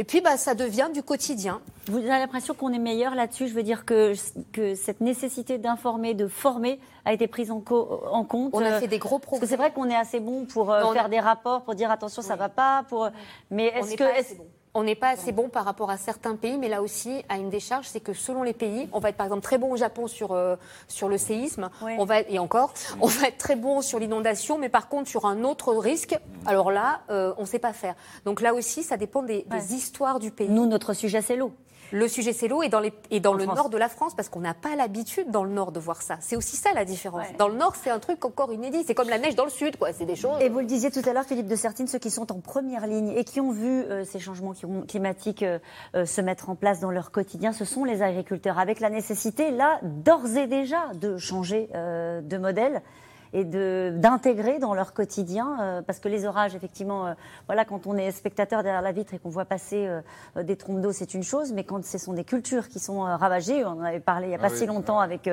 [0.00, 1.60] Et puis, bah, ça devient du quotidien.
[1.84, 3.48] Vous avez l'impression qu'on est meilleur là-dessus?
[3.48, 4.14] Je veux dire que,
[4.50, 7.62] que cette nécessité d'informer, de former, a été prise en,
[8.10, 8.54] en, compte.
[8.54, 9.40] On a fait des gros progrès.
[9.40, 11.90] Parce que c'est vrai qu'on est assez bon pour euh, faire des rapports, pour dire
[11.90, 12.86] attention, ça va pas.
[12.88, 13.10] Pour...
[13.50, 14.04] Mais est-ce que.
[14.04, 14.38] Est
[14.74, 17.50] on n'est pas assez bon par rapport à certains pays, mais là aussi, à une
[17.50, 20.06] décharge, c'est que selon les pays, on va être par exemple très bon au Japon
[20.06, 20.56] sur, euh,
[20.86, 24.68] sur le séisme, on va et encore, on va être très bon sur l'inondation, mais
[24.68, 27.94] par contre sur un autre risque, alors là, euh, on ne sait pas faire.
[28.24, 30.48] Donc là aussi, ça dépend des histoires du pays.
[30.48, 31.52] Nous, notre sujet, c'est l'eau.
[31.92, 34.28] Le sujet, c'est l'eau et dans, les, et dans le nord de la France, parce
[34.28, 36.16] qu'on n'a pas l'habitude dans le nord de voir ça.
[36.20, 37.26] C'est aussi ça la différence.
[37.38, 38.84] Dans le nord, c'est un truc encore inédit.
[38.86, 39.92] C'est comme la neige dans le sud, quoi.
[39.92, 40.40] C'est des choses.
[40.40, 42.86] Et vous le disiez tout à l'heure, Philippe de Sertine, ceux qui sont en première
[42.86, 44.54] ligne et qui ont vu euh, ces changements
[44.86, 45.58] climatiques euh,
[45.94, 49.50] euh, se mettre en place dans leur quotidien, ce sont les agriculteurs, avec la nécessité,
[49.50, 52.82] là, d'ores et déjà, de changer de modèle
[53.32, 57.12] et d'intégrer dans leur quotidien, euh, parce que les orages, effectivement, euh,
[57.46, 60.80] voilà, quand on est spectateur derrière la vitre et qu'on voit passer euh, des trompes
[60.80, 63.84] d'eau, c'est une chose, mais quand ce sont des cultures qui sont ravagées, on en
[63.84, 65.30] avait parlé il n'y a pas ah si longtemps avec,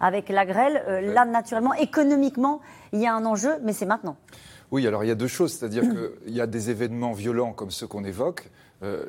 [0.00, 0.82] avec la grêle,
[1.12, 2.60] là, naturellement, économiquement,
[2.92, 4.16] il y a un enjeu, mais c'est maintenant.
[4.70, 7.70] Oui, alors il y a deux choses, c'est-à-dire qu'il y a des événements violents comme
[7.70, 8.50] ceux qu'on évoque.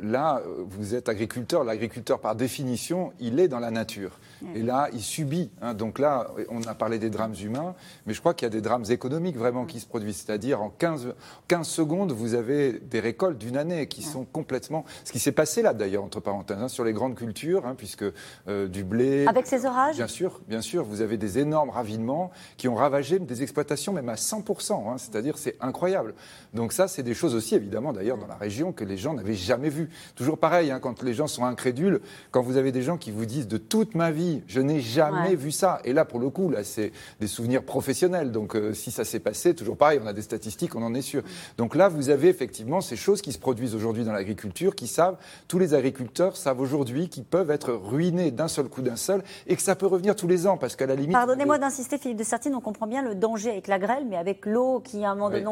[0.01, 1.63] Là, vous êtes agriculteur.
[1.63, 4.19] L'agriculteur, par définition, il est dans la nature.
[4.55, 5.51] Et là, il subit.
[5.61, 5.73] Hein.
[5.73, 8.61] Donc là, on a parlé des drames humains, mais je crois qu'il y a des
[8.61, 10.17] drames économiques vraiment qui se produisent.
[10.25, 11.13] C'est-à-dire, en 15,
[11.47, 14.85] 15 secondes, vous avez des récoltes d'une année qui sont complètement.
[15.03, 18.05] Ce qui s'est passé là, d'ailleurs, entre parenthèses, hein, sur les grandes cultures, hein, puisque
[18.47, 19.25] euh, du blé.
[19.27, 19.95] Avec ces orages?
[19.95, 20.83] Bien sûr, bien sûr.
[20.83, 24.97] Vous avez des énormes ravinements qui ont ravagé des exploitations, même à 100%.
[24.97, 26.13] C'est-à-dire, c'est incroyable.
[26.53, 29.33] Donc, ça, c'est des choses aussi, évidemment, d'ailleurs, dans la région, que les gens n'avaient
[29.35, 29.89] jamais vues.
[30.15, 33.47] Toujours pareil, quand les gens sont incrédules, quand vous avez des gens qui vous disent
[33.47, 35.79] de toute ma vie, je n'ai jamais vu ça.
[35.83, 38.31] Et là, pour le coup, là, c'est des souvenirs professionnels.
[38.31, 41.01] Donc, euh, si ça s'est passé, toujours pareil, on a des statistiques, on en est
[41.01, 41.23] sûr.
[41.57, 45.17] Donc là, vous avez effectivement ces choses qui se produisent aujourd'hui dans l'agriculture, qui savent,
[45.47, 49.55] tous les agriculteurs savent aujourd'hui qu'ils peuvent être ruinés d'un seul coup d'un seul et
[49.55, 51.13] que ça peut revenir tous les ans, parce qu'à la limite.
[51.13, 54.45] Pardonnez-moi d'insister, Philippe de Sartine, on comprend bien le danger avec la grêle, mais avec
[54.45, 55.45] l'eau qui, à un moment donné,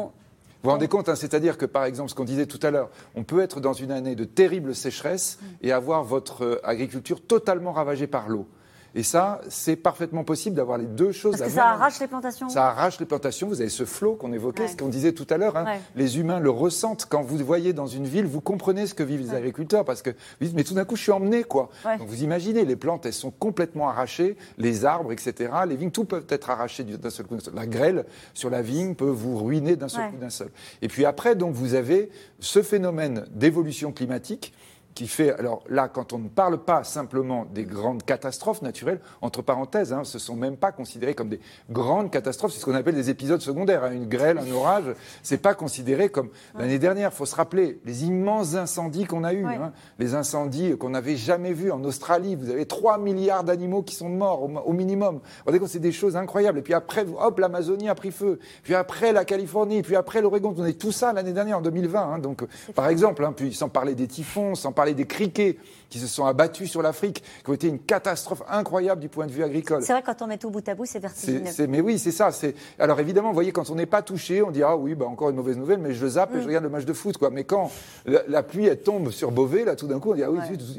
[0.62, 2.90] vous vous rendez compte, hein, c'est-à-dire que par exemple, ce qu'on disait tout à l'heure,
[3.14, 7.72] on peut être dans une année de terrible sécheresse et avoir votre euh, agriculture totalement
[7.72, 8.46] ravagée par l'eau.
[8.94, 11.36] Et ça, c'est parfaitement possible d'avoir les deux choses.
[11.38, 12.48] Parce que ça arrache les plantations.
[12.48, 13.48] Ça arrache les plantations.
[13.48, 15.56] Vous avez ce flot qu'on évoquait, ce qu'on disait tout à l'heure.
[15.56, 15.78] Hein.
[15.94, 17.06] Les humains le ressentent.
[17.08, 20.10] Quand vous voyez dans une ville, vous comprenez ce que vivent les agriculteurs parce que
[20.10, 21.70] vous dites, mais tout d'un coup, je suis emmené, quoi.
[21.98, 25.52] Donc vous imaginez, les plantes, elles sont complètement arrachées, les arbres, etc.
[25.68, 27.36] Les vignes, tout peut être arraché d'un seul coup.
[27.54, 30.50] La grêle sur la vigne peut vous ruiner d'un seul coup d'un seul.
[30.82, 34.52] Et puis après, donc, vous avez ce phénomène d'évolution climatique
[35.00, 35.32] qui fait.
[35.38, 40.04] Alors là, quand on ne parle pas simplement des grandes catastrophes naturelles, entre parenthèses, hein,
[40.04, 43.08] ce ne sont même pas considérés comme des grandes catastrophes, c'est ce qu'on appelle des
[43.08, 43.82] épisodes secondaires.
[43.82, 43.92] Hein.
[43.92, 47.12] Une grêle, un orage, c'est pas considéré comme l'année dernière.
[47.14, 49.72] Il faut se rappeler les immenses incendies qu'on a eus, hein.
[49.98, 52.36] les incendies qu'on n'avait jamais vus en Australie.
[52.36, 55.14] Vous avez 3 milliards d'animaux qui sont morts au, minimum.
[55.14, 56.58] Vous voyez, c'est des choses incroyables.
[56.58, 58.38] Et puis après, hop, l'Amazonie a pris feu.
[58.64, 59.80] Puis après, la Californie.
[59.80, 60.54] Puis après, l'Oregon.
[60.58, 62.18] On est tout ça l'année dernière, en 2020.
[62.18, 65.58] Donc, par exemple, puis sans parler des typhons, sans parler des criquets
[65.90, 69.32] qui se sont abattus sur l'Afrique, qui ont été une catastrophe incroyable du point de
[69.32, 69.82] vue agricole.
[69.82, 71.50] C'est vrai, quand on met tout bout à bout, c'est vertigineux.
[71.68, 72.30] mais oui, c'est ça.
[72.78, 75.30] Alors évidemment, vous voyez, quand on n'est pas touché, on dit Ah oui, bah, encore
[75.30, 76.46] une mauvaise nouvelle, mais je zappe et je mm.
[76.46, 77.18] regarde le match de foot.
[77.18, 77.30] Quoi.
[77.30, 77.70] Mais quand
[78.06, 80.38] la, pluie elle tombe sur Beauvais, là, tout d'un coup, on dit Ah oui,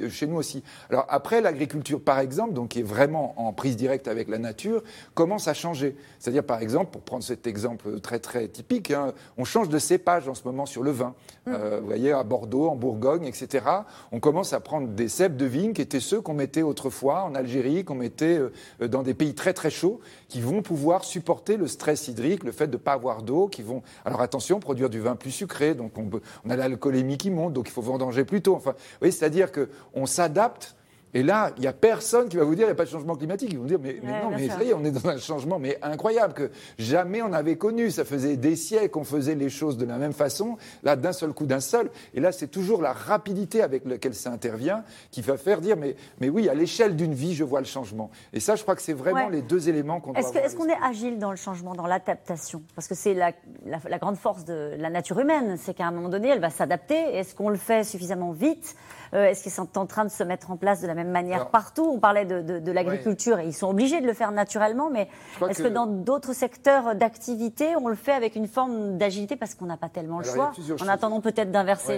[0.10, 0.64] chez nous aussi.
[0.90, 4.82] Alors après, l'agriculture, par exemple, donc, qui est vraiment en prise directe avec la nature,
[5.14, 5.98] commence à changer.
[6.20, 10.30] C'est-à-dire, par exemple, pour prendre cet exemple très très typique, hein, on change de cépage
[10.30, 11.14] en ce moment sur le vin.
[11.46, 11.54] Mm.
[11.54, 13.66] Euh, vous voyez, à Bordeaux, en Bourgogne, etc.
[14.12, 17.36] On commence à prendre des cèpes de vigne qui étaient ceux qu'on mettait autrefois en
[17.36, 18.40] Algérie, qu'on mettait
[18.82, 22.52] euh, dans des pays très très chauds, qui vont pouvoir supporter le stress hydrique, le
[22.52, 25.76] fait de ne pas avoir d'eau, qui vont, alors attention, produire du vin plus sucré,
[25.76, 26.10] donc on,
[26.46, 28.56] on a l'alcoolémie qui monte, donc il faut vendanger plus tôt.
[28.56, 30.76] Enfin, oui, c'est-à-dire qu'on s'adapte
[31.14, 32.90] Et là, il n'y a personne qui va vous dire qu'il n'y a pas de
[32.90, 33.50] changement climatique.
[33.52, 35.78] Ils vont dire, mais, non, mais ça y est, on est dans un changement mais
[35.82, 37.92] incroyable que jamais on avait connu.
[37.92, 41.34] Ça faisait des siècles qu'on faisait les choses de la même façon, là, d'un seul
[41.34, 41.90] coup, d'un seul.
[42.14, 45.96] Et là, c'est toujours la rapidité avec laquelle ça intervient qui va faire dire, mais,
[46.20, 48.10] mais oui, à l'échelle d'une vie, je vois le changement.
[48.34, 50.82] Et ça, je crois que c'est vraiment les deux éléments qu'on doit Est-ce qu'on est
[50.84, 52.64] agile dans le changement, dans l'adaptation?
[52.76, 53.34] Parce que c'est la,
[53.66, 56.96] la, grande force de la nature humaine, c'est qu'à un moment donné, elle va s'adapter.
[56.96, 58.76] Est-ce qu'on le fait suffisamment vite?
[59.14, 61.84] Est-ce qu'ils sont en train de se mettre en place de la même manière partout?
[61.84, 65.08] On parlait de, l'agriculture et ils sont obligés de le faire naturellement, mais
[65.50, 65.68] est-ce que...
[65.68, 69.90] dans d'autres secteurs d'activité, on le fait avec une forme d'agilité parce qu'on n'a pas
[69.90, 70.52] tellement le choix?
[70.82, 71.98] En attendant peut-être d'inverser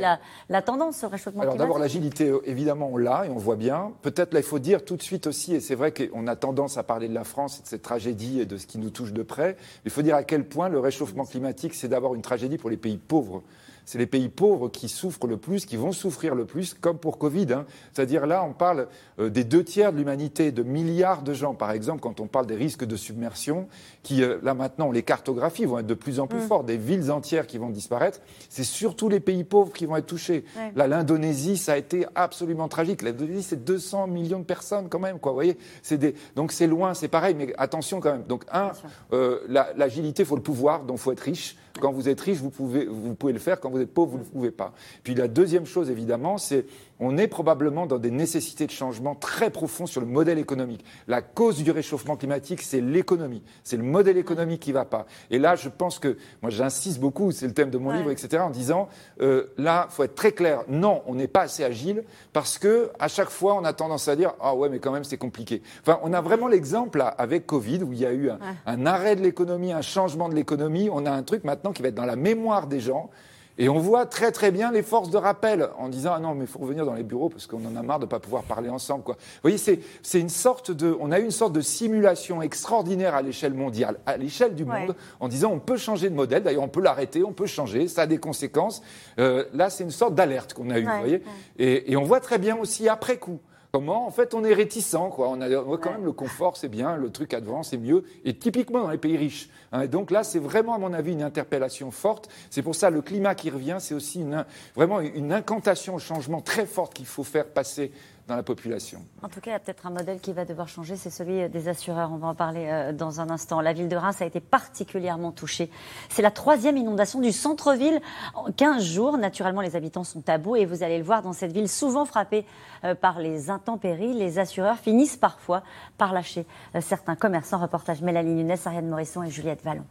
[0.50, 3.56] la, tendance au réchauffement Alors d'abord, l'agilité, euh, évidemment, on l'a et on le voit
[3.56, 3.92] bien.
[4.02, 6.78] Peut-être là, il faut dire tout de suite aussi, et c'est vrai qu'on a tendance
[6.78, 9.14] à parler de la France et de cette tragédie et de ce qui nous touche
[9.14, 9.58] de près.
[9.86, 12.78] Il faut dire à quel point le réchauffement climatique, c'est d'abord une tragédie pour les
[12.78, 13.44] pays pauvres
[13.86, 17.18] c'est les pays pauvres qui souffrent le plus, qui vont souffrir le plus, comme pour
[17.18, 17.54] Covid.
[17.54, 17.66] Hein.
[17.92, 18.88] C'est-à-dire là, on parle
[19.20, 22.48] euh, des deux tiers de l'humanité, de milliards de gens, par exemple, quand on parle
[22.48, 23.68] des risques de submersion,
[24.02, 26.48] qui euh, là maintenant, les cartographies vont être de plus en plus mm.
[26.48, 28.20] fortes, des villes entières qui vont disparaître.
[28.50, 30.46] C'est surtout les pays pauvres qui vont être touchés.
[30.76, 33.02] Là, l'Indonésie, ça a été absolument tragique.
[33.02, 35.32] L'Indonésie, c'est 200 millions de personnes quand même, quoi.
[35.32, 35.58] Vous voyez,
[35.92, 36.16] des...
[36.36, 38.24] donc c'est loin, c'est pareil, mais attention quand même.
[38.24, 38.72] Donc un,
[39.12, 39.40] euh,
[39.76, 41.58] l'agilité, il faut le pouvoir, donc il faut être riche.
[41.80, 43.60] Quand vous êtes riche, vous pouvez, vous pouvez le faire.
[43.60, 44.74] Quand vous êtes pauvre, vous ne pouvez pas.
[45.04, 46.66] Puis la deuxième chose, évidemment, c'est
[47.04, 50.86] on est probablement dans des nécessités de changement très profonds sur le modèle économique.
[51.08, 53.44] La cause du réchauffement climatique, c'est l'économie.
[53.64, 55.06] C'est le modèle économique qui ne va pas.
[55.30, 58.42] Et là, je pense que, moi j'insiste beaucoup, c'est le thème de mon livre, etc.,
[58.44, 58.88] en disant,
[59.22, 62.90] euh, là, il faut être très clair, non, on n'est pas assez agile, parce que
[63.00, 65.62] à chaque fois, on a tendance à dire, ah ouais, mais quand même, c'est compliqué.
[65.82, 68.30] Enfin, on a vraiment l'exemple avec Covid, où il y a eu
[68.66, 70.90] un arrêt de l'économie, un changement de l'économie.
[70.92, 73.10] On a un truc maintenant qui va être dans la mémoire des gens.
[73.58, 76.46] Et on voit très très bien les forces de rappel en disant ah non mais
[76.46, 78.44] il faut revenir dans les bureaux parce qu'on en a marre de ne pas pouvoir
[78.44, 79.16] parler ensemble quoi.
[79.16, 83.22] Vous voyez c'est une sorte de on a eu une sorte de simulation extraordinaire à
[83.22, 86.44] l'échelle mondiale, à l'échelle du monde, en disant on peut changer de modèle.
[86.44, 88.82] D'ailleurs on peut l'arrêter, on peut changer, ça a des conséquences.
[89.20, 91.24] Euh, là c'est une sorte d'alerte qu'on a eue, vous voyez.
[91.60, 93.40] Et, et on voit très bien aussi après coup
[93.74, 95.10] comment en fait on est réticent.
[95.12, 95.30] Quoi.
[95.30, 98.36] On, a, voit quand même le confort, c'est bien, le truc advance, c'est mieux, et
[98.36, 99.50] typiquement dans les pays riches.
[99.72, 99.88] Hein.
[99.88, 102.30] donc là, c'est vraiment, à mon avis, une interpellation forte.
[102.52, 106.40] C'est pour ça le climat qui revient, c'est aussi une, vraiment une incantation au changement
[106.40, 107.92] très forte qu'il faut faire passer
[108.28, 109.02] dans la population.
[109.22, 111.50] En tout cas, il y a peut-être un modèle qui va devoir changer, c'est celui
[111.50, 112.12] des assureurs.
[112.12, 113.60] On va en parler euh, dans un instant.
[113.60, 115.70] La ville de Reims a été particulièrement touchée.
[116.10, 118.02] C'est la troisième inondation du centre-ville
[118.34, 119.18] en 15 jours.
[119.18, 122.06] Naturellement, les habitants sont à bout et vous allez le voir dans cette ville souvent
[122.06, 122.46] frappée
[122.86, 124.14] euh, par les intempéries.
[124.14, 125.64] Les assureurs finissent parfois
[125.98, 127.60] par lâcher euh, certains commerçants.
[127.60, 129.86] Reportage Mélanie Nunes, Ariane Morisson et Juliette Vallon.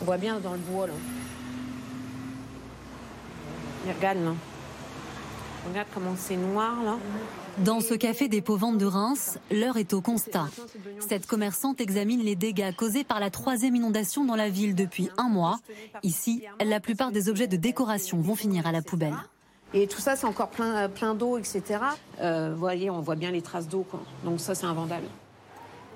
[0.00, 0.94] On voit bien dans le bois là.
[3.86, 4.34] Regarde là.
[5.68, 6.96] Regarde comment c'est noir là.
[7.58, 10.48] Dans ce café des Pauvantes de Reims, l'heure est au constat.
[11.06, 15.28] Cette commerçante examine les dégâts causés par la troisième inondation dans la ville depuis un
[15.28, 15.58] mois.
[16.02, 19.14] Ici, la plupart des objets de décoration vont finir à la poubelle.
[19.74, 21.62] Et tout ça, c'est encore plein, plein d'eau, etc.
[22.20, 23.86] Euh, vous voyez, on voit bien les traces d'eau.
[24.24, 25.04] Donc ça, c'est un vandale.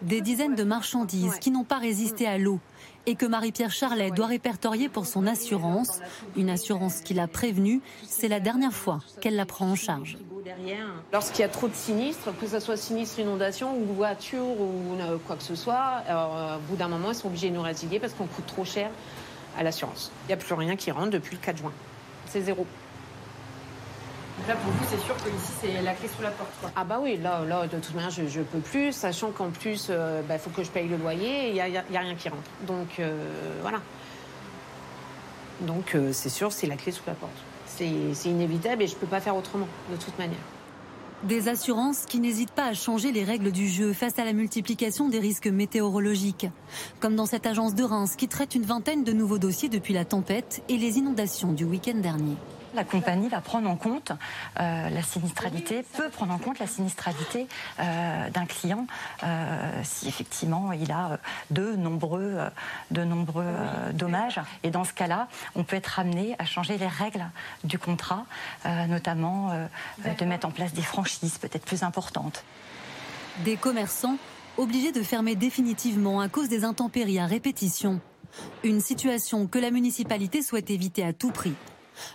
[0.02, 2.60] Des dizaines de marchandises qui n'ont pas résisté à l'eau
[3.06, 6.00] et que Marie-Pierre Charlet doit répertorier pour son assurance.
[6.36, 10.18] Une assurance qu'il a prévenue, c'est la dernière fois qu'elle la prend en charge.
[11.12, 15.36] Lorsqu'il y a trop de sinistres, que ce soit sinistre inondation ou voiture ou quoi
[15.36, 18.12] que ce soit, euh, au bout d'un moment, ils sont obligés de nous résilier parce
[18.12, 18.90] qu'on coûte trop cher
[19.58, 20.12] à l'assurance.
[20.24, 21.72] Il n'y a plus rien qui rentre depuis le 4 juin.
[22.26, 22.66] C'est zéro.
[24.46, 26.52] Là, pour vous, c'est sûr que ici, c'est la clé sous la porte.
[26.76, 29.86] Ah bah oui, là, là de toute manière, je ne peux plus, sachant qu'en plus,
[29.88, 32.14] il euh, bah, faut que je paye le loyer et il n'y a, a, rien
[32.14, 32.50] qui rentre.
[32.66, 33.16] Donc euh,
[33.62, 33.80] voilà.
[35.62, 37.32] Donc euh, c'est sûr, c'est la clé sous la porte.
[37.66, 37.88] C'est
[38.28, 40.38] inévitable et je ne peux pas faire autrement, de toute manière.
[41.24, 45.08] Des assurances qui n'hésitent pas à changer les règles du jeu face à la multiplication
[45.08, 46.46] des risques météorologiques.
[47.00, 50.04] Comme dans cette agence de Reims qui traite une vingtaine de nouveaux dossiers depuis la
[50.04, 52.36] tempête et les inondations du week-end dernier
[52.76, 54.12] la compagnie va prendre en compte
[54.60, 57.48] euh, la sinistralité, peut prendre en compte la sinistralité
[57.80, 58.86] euh, d'un client
[59.24, 61.18] euh, si effectivement il a
[61.50, 62.38] de nombreux,
[62.90, 63.52] de nombreux
[63.94, 64.40] dommages.
[64.62, 67.26] Et dans ce cas-là, on peut être amené à changer les règles
[67.64, 68.26] du contrat,
[68.88, 69.52] notamment
[69.98, 72.44] de mettre en place des franchises peut-être plus importantes.
[73.44, 74.16] Des commerçants
[74.56, 78.00] obligés de fermer définitivement à cause des intempéries à répétition.
[78.64, 81.54] Une situation que la municipalité souhaite éviter à tout prix.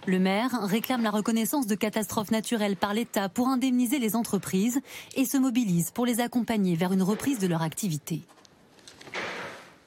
[0.07, 4.79] Le maire réclame la reconnaissance de catastrophes naturelles par l'État pour indemniser les entreprises
[5.15, 8.21] et se mobilise pour les accompagner vers une reprise de leur activité.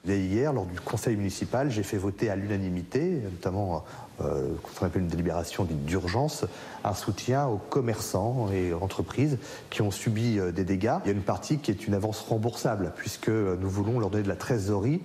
[0.07, 3.83] Et hier, lors du conseil municipal, j'ai fait voter à l'unanimité, notamment
[4.21, 6.45] euh, ce qu'on appelle une délibération d'urgence,
[6.83, 9.39] un soutien aux commerçants et entreprises
[9.71, 10.97] qui ont subi euh, des dégâts.
[11.05, 14.23] Il y a une partie qui est une avance remboursable, puisque nous voulons leur donner
[14.23, 15.01] de la trésorerie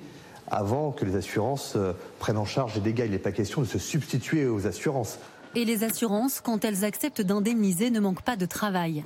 [0.50, 3.04] avant que les assurances euh, prennent en charge les dégâts.
[3.06, 5.18] Il n'est pas question de se substituer aux assurances.
[5.56, 9.04] Et les assurances, quand elles acceptent d'indemniser, ne manquent pas de travail.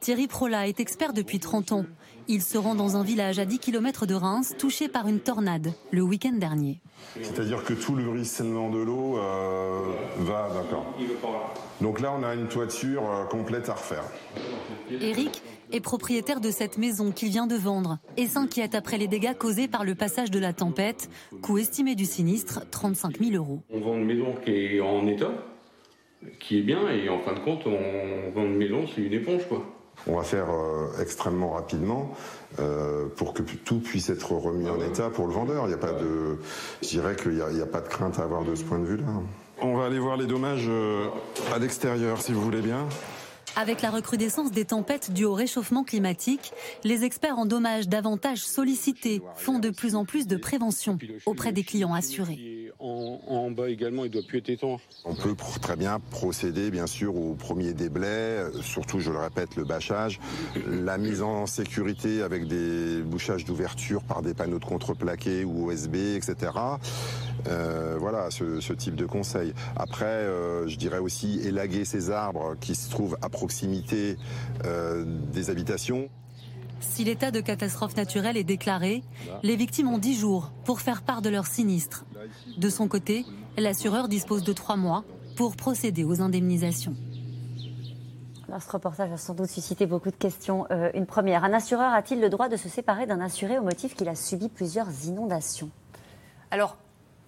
[0.00, 1.86] Thierry Prola est expert depuis 30 ans.
[2.28, 5.72] Il se rend dans un village à 10 km de Reims, touché par une tornade
[5.92, 6.80] le week-end dernier.
[7.22, 9.80] C'est-à-dire que tout le ruissellement de l'eau euh,
[10.18, 10.84] va, d'accord.
[11.80, 14.04] Donc là, on a une toiture euh, complète à refaire.
[14.90, 15.42] Eric
[15.72, 19.68] est propriétaire de cette maison qu'il vient de vendre et s'inquiète après les dégâts causés
[19.68, 21.08] par le passage de la tempête.
[21.42, 23.60] Coût estimé du sinistre, 35 000 euros.
[23.70, 25.32] On vend une maison qui est en état,
[26.40, 29.46] qui est bien, et en fin de compte, on vend une maison, c'est une éponge,
[29.48, 29.64] quoi.
[30.06, 32.12] On va faire euh, extrêmement rapidement
[32.58, 35.64] euh, pour que tout puisse être remis en état pour le vendeur.
[35.64, 36.38] Il n'y a pas de,
[36.82, 38.84] je dirais qu'il n'y a, a, pas de crainte à avoir de ce point de
[38.84, 39.06] vue-là.
[39.62, 41.06] On va aller voir les dommages euh,
[41.54, 42.86] à l'extérieur, si vous voulez bien.
[43.58, 46.52] Avec la recrudescence des tempêtes dues au réchauffement climatique,
[46.84, 51.64] les experts en dommages davantage sollicités font de plus en plus de prévention auprès des
[51.64, 52.70] clients assurés.
[52.78, 54.82] En, bas également, il doit plus être étanche.
[55.06, 59.64] On peut très bien procéder, bien sûr, au premier déblai, surtout, je le répète, le
[59.64, 60.20] bâchage,
[60.66, 65.94] la mise en sécurité avec des bouchages d'ouverture par des panneaux de contreplaqué ou OSB,
[65.94, 66.52] etc.
[67.48, 69.54] Euh, voilà, ce, type de conseil.
[69.76, 73.45] Après, euh, je dirais aussi élaguer ces arbres qui se trouvent à proximité
[74.64, 76.08] euh, des habitations.
[76.80, 79.02] Si l'état de catastrophe naturelle est déclaré,
[79.42, 82.04] les victimes ont 10 jours pour faire part de leur sinistre.
[82.58, 83.24] De son côté,
[83.56, 85.04] l'assureur dispose de 3 mois
[85.36, 86.94] pour procéder aux indemnisations.
[88.48, 90.66] ce reportage a sans doute suscité beaucoup de questions.
[90.94, 94.08] une première, un assureur a-t-il le droit de se séparer d'un assuré au motif qu'il
[94.08, 95.70] a subi plusieurs inondations?
[96.50, 96.76] Alors,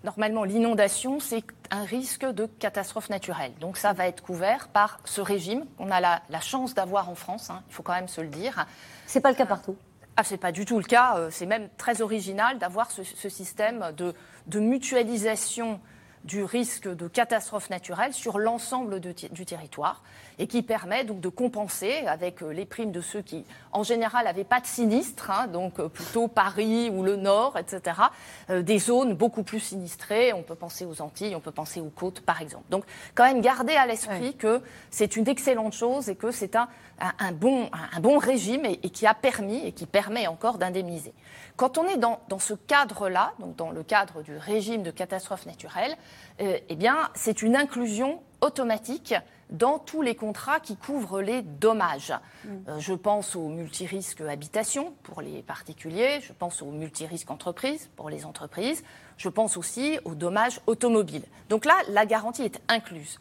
[0.05, 3.53] Normalement, l'inondation, c'est un risque de catastrophe naturelle.
[3.61, 7.51] Donc ça va être couvert par ce régime qu'on a la, chance d'avoir en France,
[7.51, 8.67] hein, il faut quand même se le dire.
[9.07, 9.77] C'est pas le cas partout
[10.21, 11.17] ah, c'est pas du tout le cas.
[11.17, 14.13] Euh, c'est même très original d'avoir ce, système de,
[14.49, 15.79] de mutualisation
[16.25, 20.03] du risque de catastrophe naturelle sur l'ensemble du territoire
[20.39, 24.25] et qui permet donc de compenser avec euh, les primes de ceux qui, en général,
[24.25, 27.97] n'avaient pas de sinistre, hein, donc euh, plutôt Paris ou le Nord, etc.,
[28.51, 30.33] euh, des zones beaucoup plus sinistrées.
[30.33, 32.65] On peut penser aux Antilles, on peut penser aux côtes, par exemple.
[32.71, 36.69] Donc, quand même, garder à l'esprit que c'est une excellente chose et que c'est un,
[37.01, 41.15] un, bon, un, bon régime et, qui a permis et qui permet encore d'indemniser.
[41.57, 45.47] Quand on est dans, dans ce cadre-là, donc dans le cadre du régime de catastrophe
[45.47, 45.97] naturelle,
[46.39, 49.15] eh bien, c'est une inclusion automatique
[49.51, 52.13] dans tous les contrats qui couvrent les dommages.
[52.45, 52.49] Mm.
[52.69, 58.11] Euh, je pense au multirisque habitation pour les particuliers, je pense au multirisque entreprise pour
[58.11, 58.85] les entreprises,
[59.17, 61.25] je pense aussi aux dommages automobiles.
[61.49, 63.19] Donc là, la garantie est incluse.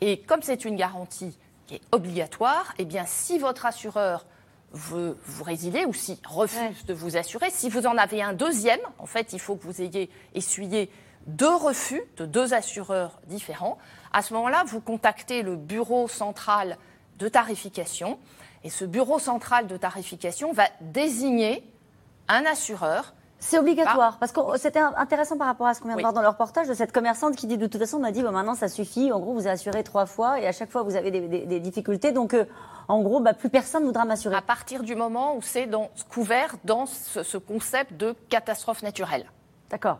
[0.00, 1.36] Et comme c'est une garantie
[1.70, 4.26] qui est obligatoire, eh bien, si votre assureur
[4.72, 8.80] veut vous résilier ou si refuse de vous assurer, si vous en avez un deuxième,
[8.98, 10.90] en fait, il faut que vous ayez essuyé
[11.28, 13.78] deux refus de deux assureurs différents.
[14.12, 16.76] À ce moment-là, vous contactez le bureau central
[17.20, 18.18] de tarification
[18.64, 21.62] et ce bureau central de tarification va désigner
[22.26, 23.14] un assureur.
[23.40, 26.20] C'est obligatoire, parce que c'était intéressant par rapport à ce qu'on vient de voir dans
[26.20, 29.10] le reportage de cette commerçante qui dit de toute façon, m'a dit, maintenant ça suffit,
[29.12, 32.34] en gros vous assuré trois fois et à chaque fois vous avez des, difficultés, donc
[32.34, 32.44] euh,
[32.88, 34.36] en gros bah, plus personne ne voudra m'assurer.
[34.36, 35.68] À partir du moment où c'est
[36.10, 39.24] couvert dans ce concept de catastrophe naturelle.
[39.70, 39.98] D'accord.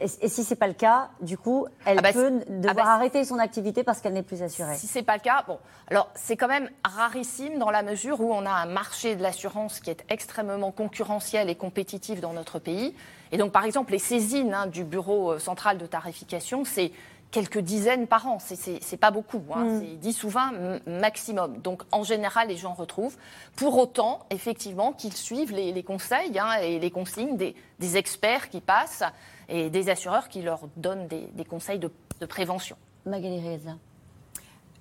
[0.00, 2.74] Et, si si c'est pas le cas, du coup, elle ah bah, peut ah devoir
[2.74, 4.76] bah, arrêter son activité parce qu'elle n'est plus assurée.
[4.76, 5.58] Si c'est pas le cas, bon,
[5.88, 9.80] alors c'est quand même rarissime dans la mesure où on a un marché de l'assurance
[9.80, 12.94] qui est extrêmement concurrentiel et compétitif dans notre pays.
[13.32, 16.92] Et donc, par exemple, les saisines hein, du bureau euh, central de tarification, c'est
[17.34, 18.38] quelques dizaines par an.
[18.38, 19.42] C'est pas beaucoup.
[19.52, 19.64] Hein.
[19.64, 19.80] Mm.
[19.80, 20.52] C'est 10 ou 20
[20.86, 21.58] maximum.
[21.58, 23.16] Donc, en général, les gens retrouvent.
[23.56, 28.60] Pour autant, effectivement, qu'ils suivent les, conseils hein, et les consignes des, des experts qui
[28.60, 29.02] passent
[29.48, 31.90] et des assureurs qui leur donnent des, conseils de,
[32.26, 32.76] prévention.
[33.04, 33.72] Magali Reza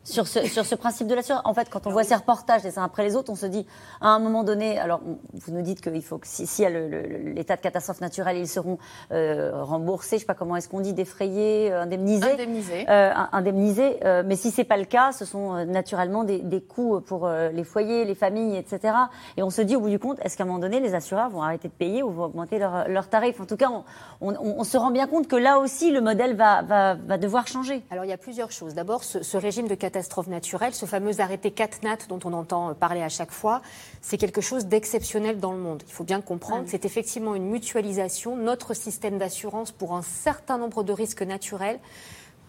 [0.04, 1.42] sur ce, sur ce principe de l'assurance.
[1.46, 3.66] En fait, quand on voit ces reportages les uns après les autres, on se dit,
[4.02, 5.02] à un moment donné, alors
[5.34, 8.48] vous nous dites qu'il faut que si, si y a l'état de catastrophe naturelle, ils
[8.48, 8.78] seront
[9.12, 12.34] euh, remboursés, je ne sais pas comment est-ce qu'on dit, défrayés, euh, indemnisés.
[12.34, 12.86] Indemnisés.
[12.90, 14.00] Euh, indemnisés.
[14.26, 18.06] mais si c'est pas le cas, ce sont naturellement des, des coûts pour les foyers,
[18.06, 18.94] les familles, etc.
[19.38, 21.30] Et on se dit, au bout du compte, est-ce qu'à un moment donné, les assureurs
[21.30, 23.84] vont arrêter de payer ou vont augmenter leurs leur tarifs En tout cas, on,
[24.22, 27.48] on, on, se rend bien compte que là aussi, le modèle va, va, va devoir
[27.48, 27.84] changer.
[27.90, 28.74] Alors, il y a plusieurs choses.
[28.74, 32.74] D'abord, ce, ce régime de catastrophe catastrophe naturelle, ce fameux arrêté CatNat dont on entend
[32.74, 33.62] parler à chaque fois,
[34.02, 35.84] c'est quelque chose d'exceptionnel dans le monde.
[35.88, 40.84] Il faut bien comprendre, c'est effectivement une mutualisation, notre système d'assurance pour un certain nombre
[40.84, 41.80] de risques naturels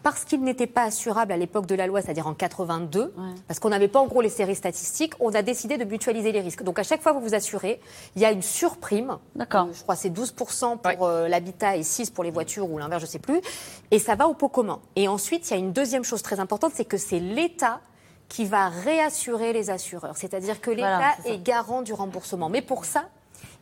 [0.04, 3.14] parce qu'il n'était pas assurable à l'époque de la loi, c'est-à-dire en 82,
[3.48, 6.42] parce qu'on n'avait pas en gros les séries statistiques, on a décidé de mutualiser les
[6.42, 6.62] risques.
[6.62, 7.80] Donc à chaque fois que vous vous assurez,
[8.14, 9.16] il y a une surprime.
[9.34, 9.68] D'accord.
[9.72, 13.00] Je crois que c'est 12% pour euh, l'habitat et 6% pour les voitures ou l'inverse,
[13.00, 13.40] je ne sais plus.
[13.90, 14.78] Et ça va au pot commun.
[14.94, 17.80] Et ensuite, il y a une deuxième chose très importante, c'est que c'est l'État
[18.28, 20.18] qui va réassurer les assureurs.
[20.18, 21.30] C'est-à-dire que l'État Voilà, ça.
[21.30, 22.50] est garant du remboursement.
[22.50, 23.04] Mais pour ça,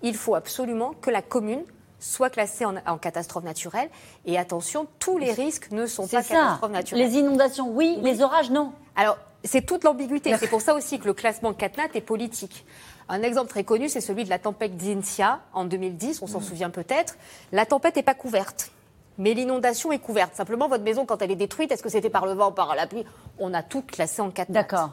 [0.02, 1.62] il faut absolument que la commune
[2.02, 3.88] soit classée en, en catastrophe naturelle.
[4.26, 6.34] Et attention, tous les risques ne sont pas ça.
[6.34, 7.06] catastrophes naturelles.
[7.06, 8.72] Les inondations, oui, les orages, non.
[8.96, 10.36] Alors, c'est toute l'ambiguïté.
[10.38, 12.64] C'est pour ça aussi que le classement CatNat est politique.
[13.08, 16.70] Un exemple très connu, c'est celui de la tempête Xynthia en 2010, on s'en souvient
[16.70, 17.16] peut-être.
[17.50, 18.70] La tempête n'est pas couverte,
[19.18, 20.34] mais l'inondation est couverte.
[20.34, 22.74] Simplement, votre maison, quand elle est détruite, est-ce que c'était par le vent ou par
[22.74, 23.04] la pluie?
[23.38, 24.62] On a tout classé en CatNat.
[24.62, 24.90] D'accord.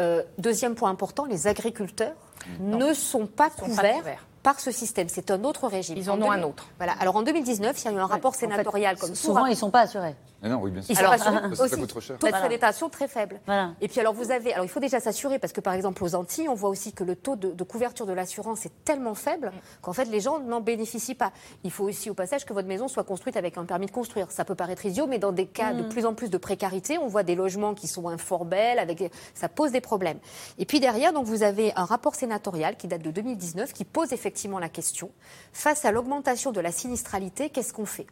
[0.00, 2.14] Euh, deuxième point important, les agriculteurs
[2.60, 4.24] ne sont pas sont pas couverts.
[4.42, 5.96] Par ce système, c'est un autre régime.
[5.98, 6.66] Ils en ont un autre.
[6.78, 6.94] Voilà.
[6.98, 9.70] Alors en 2019, il y a eu un rapport sénatorial comme Souvent, ils ne sont
[9.70, 10.16] pas assurés.
[10.42, 10.92] Mais non, oui, bien sûr.
[10.92, 11.76] ils sont Parce assurés que ça aussi.
[11.76, 12.16] coûte trop cher.
[12.18, 12.72] Taux de Voilà.
[12.90, 13.40] très faible.
[13.44, 13.72] Voilà.
[13.82, 16.14] Et puis alors vous avez, alors il faut déjà s'assurer parce que par exemple aux
[16.14, 19.52] Antilles, on voit aussi que le taux de, de couverture de l'assurance est tellement faible
[19.82, 21.32] qu'en fait les gens n'en bénéficient pas.
[21.62, 24.30] Il faut aussi au passage que votre maison soit construite avec un permis de construire.
[24.30, 27.08] Ça peut paraître idiot, mais dans des cas de plus en plus de précarité, on
[27.08, 30.18] voit des logements qui sont informels, avec ça pose des problèmes.
[30.56, 34.14] Et puis derrière, donc vous avez un rapport sénatorial qui date de 2019 qui pose
[34.14, 34.29] effectivement
[34.60, 35.10] la question
[35.52, 38.06] face à l'augmentation de la sinistralité, qu'est-ce qu'on fait?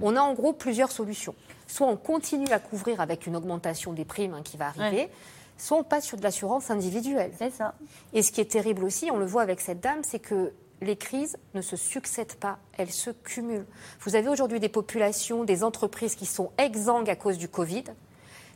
[0.00, 1.34] On a en gros plusieurs solutions.
[1.66, 5.10] Soit on continue à couvrir avec une augmentation des primes hein, qui va arriver, Ouais.
[5.58, 7.32] soit on passe sur de l'assurance individuelle.
[7.38, 7.74] C'est ça.
[8.12, 10.96] Et ce qui est terrible aussi, on le voit avec cette dame, c'est que les
[10.96, 13.66] crises ne se succèdent pas, elles se cumulent.
[14.00, 17.84] Vous avez aujourd'hui des populations, des entreprises qui sont exsangues à cause du Covid.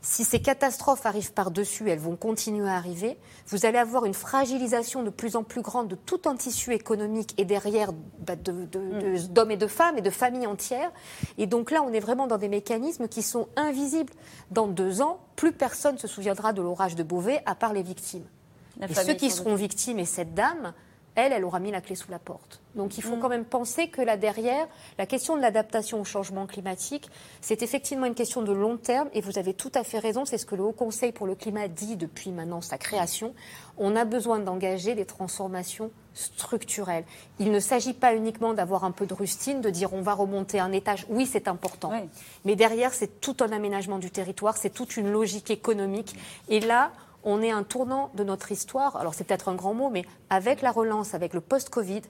[0.05, 3.16] Si ces catastrophes arrivent par-dessus, elles vont continuer à arriver.
[3.46, 7.34] Vous allez avoir une fragilisation de plus en plus grande de tout un tissu économique
[7.38, 8.66] et derrière bah, de- de-
[9.16, 10.90] de- d'hommes et de femmes et de familles entières.
[11.38, 14.12] Et donc là, on est vraiment dans des mécanismes qui sont invisibles.
[14.50, 18.24] Dans deux ans, plus personne se souviendra de l'orage de Beauvais à part les victimes.
[18.80, 20.72] La Et ceux qui seront victimes, et cette dame,
[21.14, 22.60] elle, elle aura mis la clé sous la porte.
[22.74, 24.66] Donc il faut quand même penser que là derrière,
[24.98, 27.10] la question de l'adaptation au changement climatique,
[27.42, 30.38] c'est effectivement une question de long terme, et vous avez tout à fait raison, c'est
[30.38, 33.34] ce que le Haut Conseil pour le climat dit depuis maintenant sa création.
[33.76, 37.04] On a besoin d'engager des transformations structurelles.
[37.38, 40.60] Il ne s'agit pas uniquement d'avoir un peu de rustine, de dire on va remonter
[40.60, 41.06] un étage.
[41.08, 41.92] Oui, c'est important.
[42.44, 46.16] Mais derrière, c'est tout un aménagement du territoire, c'est toute une logique économique.
[46.48, 46.92] Et là,
[47.24, 48.96] on est à un tournant de notre histoire.
[48.96, 52.02] Alors c'est peut-être un grand mot, mais avec la relance, avec le post-Covid,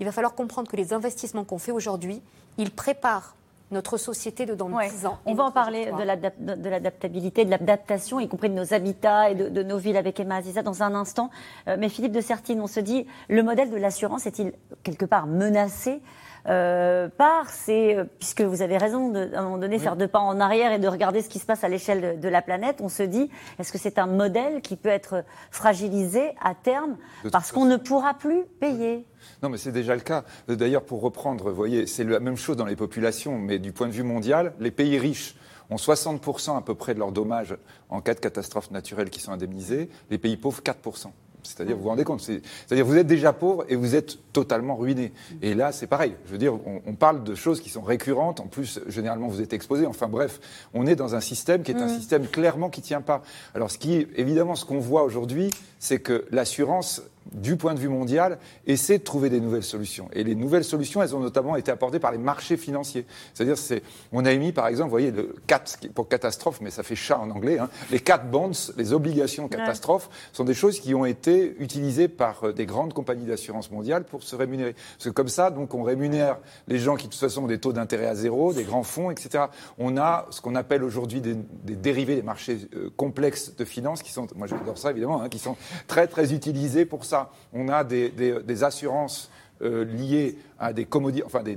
[0.00, 2.22] il va falloir comprendre que les investissements qu'on fait aujourd'hui,
[2.58, 3.34] ils préparent
[3.72, 5.18] notre société de dans 10 ans.
[5.26, 9.30] On va en parler de l'adap- de l'adaptabilité, de l'adaptation, y compris de nos habitats
[9.30, 11.30] et de, de nos villes avec Emma Aziza dans un instant.
[11.68, 14.52] Euh, mais Philippe de Sertine, on se dit, le modèle de l'assurance est-il
[14.82, 16.02] quelque part menacé?
[16.48, 20.08] Euh, par ces, euh, puisque vous avez raison de, à un moment donné, faire deux
[20.08, 22.42] pas en arrière et de regarder ce qui se passe à l'échelle de, de la
[22.42, 26.96] planète, on se dit, est-ce que c'est un modèle qui peut être fragilisé à terme
[27.32, 29.06] parce qu'on ne pourra plus payer?
[29.42, 30.24] Non, mais c'est déjà le cas.
[30.48, 33.86] D'ailleurs, pour reprendre, vous voyez, c'est la même chose dans les populations, mais du point
[33.86, 35.34] de vue mondial, les pays riches
[35.70, 37.56] ont 60% à peu près de leurs dommages
[37.88, 41.06] en cas de catastrophe naturelle qui sont indemnisés, les pays pauvres 4%.
[41.42, 44.76] C'est-à-dire, vous vous rendez compte, c'est- c'est-à-dire vous êtes déjà pauvre et vous êtes totalement
[44.76, 45.12] ruiné.
[45.42, 46.14] Et là, c'est pareil.
[46.26, 48.40] Je veux dire, on, on parle de choses qui sont récurrentes.
[48.40, 49.86] En plus, généralement, vous êtes exposé.
[49.86, 50.40] Enfin bref,
[50.74, 53.22] on est dans un système qui est un système clairement qui tient pas.
[53.54, 57.88] Alors, ce qui, évidemment, ce qu'on voit aujourd'hui, c'est que l'assurance, du point de vue
[57.88, 60.08] mondial, essaie de trouver des nouvelles solutions.
[60.12, 63.06] Et les nouvelles solutions, elles ont notamment été apportées par les marchés financiers.
[63.34, 65.64] C'est-à-dire, c'est, on a émis, par exemple, vous voyez, le CAT,
[65.94, 70.08] pour catastrophe, mais ça fait chat en anglais, hein, les CAT bonds, les obligations catastrophes,
[70.32, 74.22] sont des choses qui ont été utilisées par euh, des grandes compagnies d'assurance mondiale pour
[74.22, 74.74] se rémunérer.
[74.96, 77.58] Parce que comme ça, donc, on rémunère les gens qui, de toute façon, ont des
[77.58, 79.44] taux d'intérêt à zéro, des grands fonds, etc.
[79.78, 84.02] On a ce qu'on appelle aujourd'hui des, des dérivés, des marchés euh, complexes de finances,
[84.02, 85.56] qui sont, moi j'adore ça évidemment, hein, qui sont
[85.86, 87.09] très, très utilisés pour ça.
[87.52, 89.30] On a des, assurances
[89.62, 90.86] euh, liées à des
[91.24, 91.56] enfin des,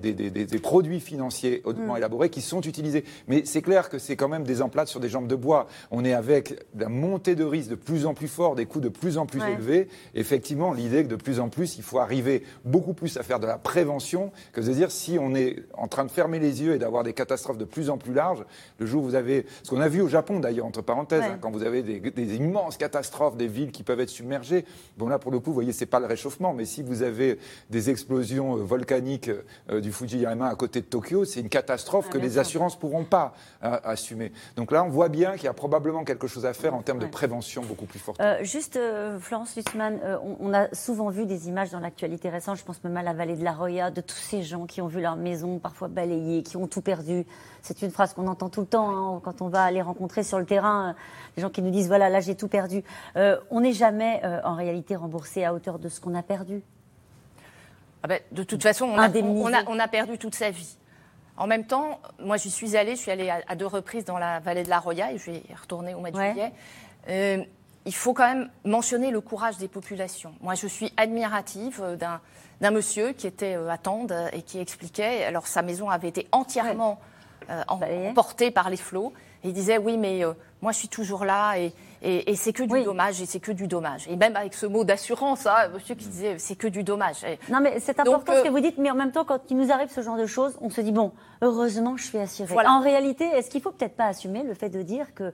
[0.59, 1.97] produits financiers hautement Mm.
[1.97, 3.03] élaborés qui sont utilisés.
[3.27, 5.67] Mais c'est clair que c'est quand même des emplâtres sur des jambes de bois.
[5.91, 8.87] On est avec la montée de risques de plus en plus fort, des coûts de
[8.89, 9.53] plus en plus Ouais.
[9.53, 9.87] élevés.
[10.15, 13.45] Effectivement, l'idée que de plus en plus, il faut arriver beaucoup plus à faire de
[13.45, 16.79] la prévention que de dire si on est en train de fermer les yeux et
[16.79, 18.45] d'avoir des catastrophes de plus en plus larges,
[18.79, 21.27] le jour où vous avez, ce qu'on a vu au Japon d'ailleurs, entre parenthèses, Ouais.
[21.27, 24.63] hein, quand vous avez des, des immenses catastrophes, des villes qui peuvent être submergées,
[24.97, 27.37] bon là pour le coup, vous voyez, c'est pas le réchauffement, mais si vous avez
[27.69, 29.31] des explosions euh, volcaniques volcanique
[29.69, 33.03] euh, du Fujiyama à côté de Tokyo, c'est une catastrophe que les assurances ne pourront
[33.03, 33.33] pas
[33.63, 34.31] euh, assumer.
[34.55, 36.99] Donc là, on voit bien qu'il y a probablement quelque chose à faire en termes
[36.99, 38.21] de prévention beaucoup plus forte.
[38.41, 38.79] juste,
[39.19, 39.99] Florence Lutzmann,
[40.39, 43.35] on, a souvent vu des images dans l'actualité récente, je pense même à la vallée
[43.35, 46.57] de la Roya, de tous ces gens qui ont vu leur maison parfois balayée, qui
[46.57, 47.25] ont tout perdu.
[47.61, 50.39] C'est une phrase qu'on entend tout le temps hein, quand on va les rencontrer sur
[50.39, 50.95] le terrain,
[51.35, 52.83] des gens qui nous disent voilà, là j'ai tout perdu.
[53.15, 56.61] on n'est jamais en réalité remboursé à hauteur de ce qu'on a perdu.
[58.03, 60.77] Ah ben, de toute façon, on a, perdu toute sa vie.
[61.37, 64.39] En même temps, moi, j'y suis allée, je suis allée à, deux reprises dans la
[64.39, 66.51] vallée de la Roya et je vais y retourner au mois de juillet.
[67.07, 67.43] Euh,
[67.85, 70.33] il faut quand même mentionner le courage des populations.
[70.41, 75.23] Moi, je suis admirative euh, d'un monsieur qui était euh, à Tende et qui expliquait,
[75.23, 76.99] alors sa maison avait été entièrement
[77.67, 79.11] emportée par les flots,
[79.43, 80.21] et il disait, oui, mais
[80.61, 81.73] moi, je suis toujours là et,
[82.03, 84.07] et, c'est que du dommage, et c'est que du dommage.
[84.09, 87.25] Et même avec ce mot d'assurance, hein, monsieur qui disait c'est que du dommage.
[87.49, 89.71] non, mais c'est important ce que vous dites, mais en même temps, quand il nous
[89.71, 92.53] arrive ce genre de choses, on se dit bon, heureusement, je suis assurée.
[92.67, 95.33] En réalité, est-ce qu'il faut peut-être pas assumer le fait de dire que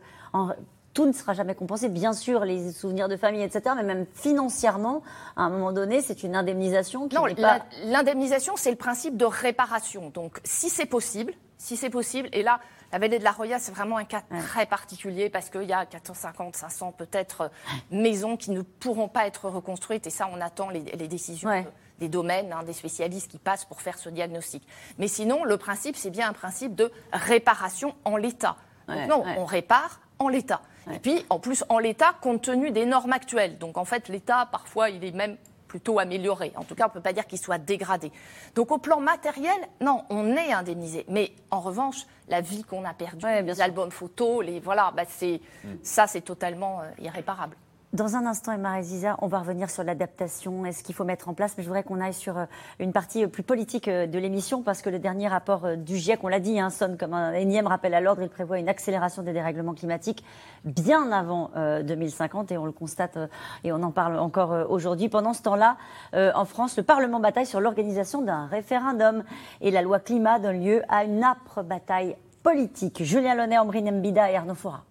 [0.94, 1.88] tout ne sera jamais compensé.
[1.88, 5.02] Bien sûr, les souvenirs de famille, etc., mais même financièrement,
[5.36, 7.62] à un moment donné, c'est une indemnisation qui n'est pas...
[7.86, 10.10] l'indemnisation, c'est le principe de réparation.
[10.10, 12.60] Donc, si c'est possible, si c'est possible, et là,
[12.92, 15.86] la vallée de la Roya, c'est vraiment un cas très particulier parce qu'il y a
[15.86, 17.48] 450, 500 peut-être euh,
[17.92, 20.08] maisons qui ne pourront pas être reconstruites.
[20.08, 21.66] Et ça, on attend les, décisions
[22.00, 24.66] des domaines, hein, des spécialistes qui passent pour faire ce diagnostic.
[24.98, 28.58] Mais sinon, le principe, c'est bien un principe de réparation en l'état.
[28.88, 30.62] non, on répare en l'état.
[30.92, 33.58] Et puis, en plus, en l'état, compte tenu des normes actuelles.
[33.60, 35.38] Donc, en fait, l'état, parfois, il est même
[35.70, 36.52] plutôt amélioré.
[36.56, 38.12] En tout cas, on ne peut pas dire qu'il soit dégradé.
[38.56, 41.06] Donc au plan matériel, non, on est indemnisé.
[41.08, 45.40] Mais en revanche, la vie qu'on a perdue, les albums photos, les voilà, bah, c'est
[45.64, 45.76] mm.
[45.84, 47.56] ça, c'est totalement euh, irréparable.
[47.92, 51.28] Dans un instant, Emma Ziza, on va revenir sur l'adaptation et ce qu'il faut mettre
[51.28, 51.56] en place.
[51.58, 52.46] Mais je voudrais qu'on aille sur euh,
[52.78, 56.24] une partie euh, plus politique euh, de l'émission parce que le dernier rapport du GIEC,
[56.24, 58.22] on l'a dit, hein, sonne comme un énième rappel à l'ordre.
[58.22, 60.24] Il prévoit une accélération des dérèglements climatiques
[60.66, 63.18] bien avant 2050 et on le constate
[63.64, 65.10] et on en parle encore aujourd'hui.
[65.10, 65.78] Pendant ce temps-là,
[66.14, 69.24] en France, le Parlement bataille sur l'organisation d'un référendum
[69.62, 73.04] et la loi climat donne lieu à une âpre bataille politique.
[73.04, 74.84] Julien Launay, Ambrine Mbida et Arnaud Fora.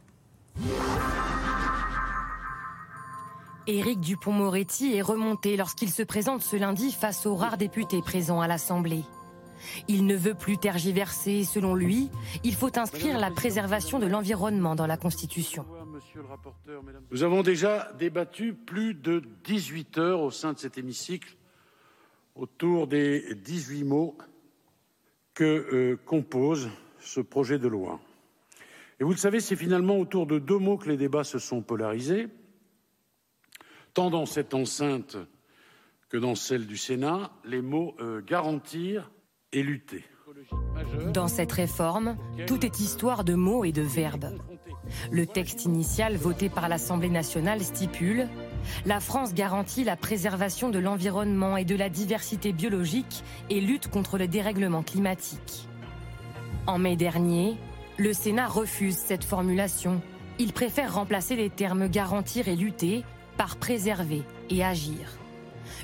[3.69, 8.49] Éric Dupont-Moretti est remonté lorsqu'il se présente ce lundi face aux rares députés présents à
[8.49, 9.03] l'Assemblée.
[9.89, 11.45] Il ne veut plus tergiverser.
[11.45, 12.09] Selon lui,
[12.45, 15.67] il faut inscrire la préservation de l'environnement dans la Constitution.
[17.11, 21.37] Nous avons déjà débattu plus de 18 heures au sein de cet hémicycle
[22.37, 24.17] autour des 18 mots
[25.35, 28.01] que euh, compose ce projet de loi.
[28.99, 31.61] Et vous le savez, c'est finalement autour de deux mots que les débats se sont
[31.61, 32.29] polarisés
[33.99, 35.17] tant dans cette enceinte
[36.09, 39.11] que dans celle du Sénat, les mots euh, garantir
[39.51, 40.05] et lutter.
[41.13, 44.39] Dans cette réforme, tout est histoire de mots et de verbes.
[45.11, 48.29] Le texte initial voté par l'Assemblée nationale stipule
[48.87, 54.17] La France garantit la préservation de l'environnement et de la diversité biologique et lutte contre
[54.17, 55.69] le dérèglement climatique.
[56.69, 57.57] En mai dernier,
[57.97, 60.01] le Sénat refuse cette formulation.
[60.39, 63.03] Il préfère remplacer les termes garantir et lutter
[63.39, 65.17] par préserver et agir.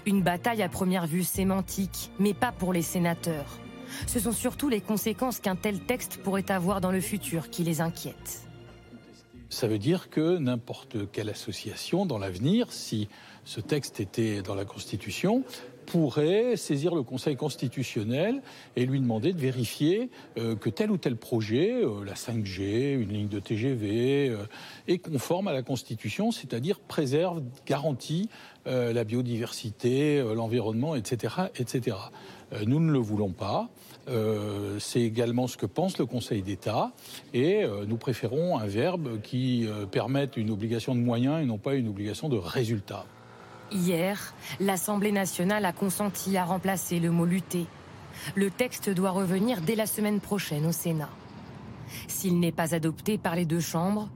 [0.05, 3.59] Une bataille à première vue sémantique, mais pas pour les sénateurs.
[4.07, 7.81] Ce sont surtout les conséquences qu'un tel texte pourrait avoir dans le futur qui les
[7.81, 8.43] inquiètent.
[9.49, 13.09] Ça veut dire que n'importe quelle association dans l'avenir, si
[13.45, 15.45] ce texte était dans la Constitution,
[15.85, 18.43] pourrait saisir le Conseil constitutionnel
[18.77, 23.11] et lui demander de vérifier euh, que tel ou tel projet, euh, la 5G, une
[23.11, 24.47] ligne de TGV, euh,
[24.89, 28.29] est conforme à la Constitution, c'est-à-dire préserve, garantit
[28.67, 31.99] la biodiversité, l'environnement, etc., etc.
[32.67, 33.69] nous ne le voulons pas.
[34.79, 36.93] c'est également ce que pense le Conseil d'État
[37.35, 41.89] et nous préférons un verbe qui permette une obligation de moyens et non pas une
[41.89, 43.05] obligation de résultat.
[43.73, 47.67] Hier, l'Assemblée nationale a consenti à remplacer le mot lutter.
[48.35, 51.11] Le texte doit revenir dès la semaine prochaine au Sénat.
[52.09, 54.09] S'il n'est pas adopté par les deux chambres,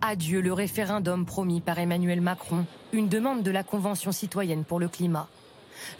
[0.00, 4.88] adieu le référendum promis par Emmanuel Macron, une demande de la Convention citoyenne pour le
[4.88, 5.28] climat.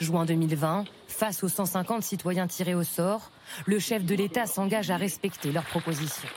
[0.00, 3.30] Juin 2020, face aux 150 citoyens tirés au sort,
[3.66, 6.28] le chef de l'État s'engage à respecter leurs propositions.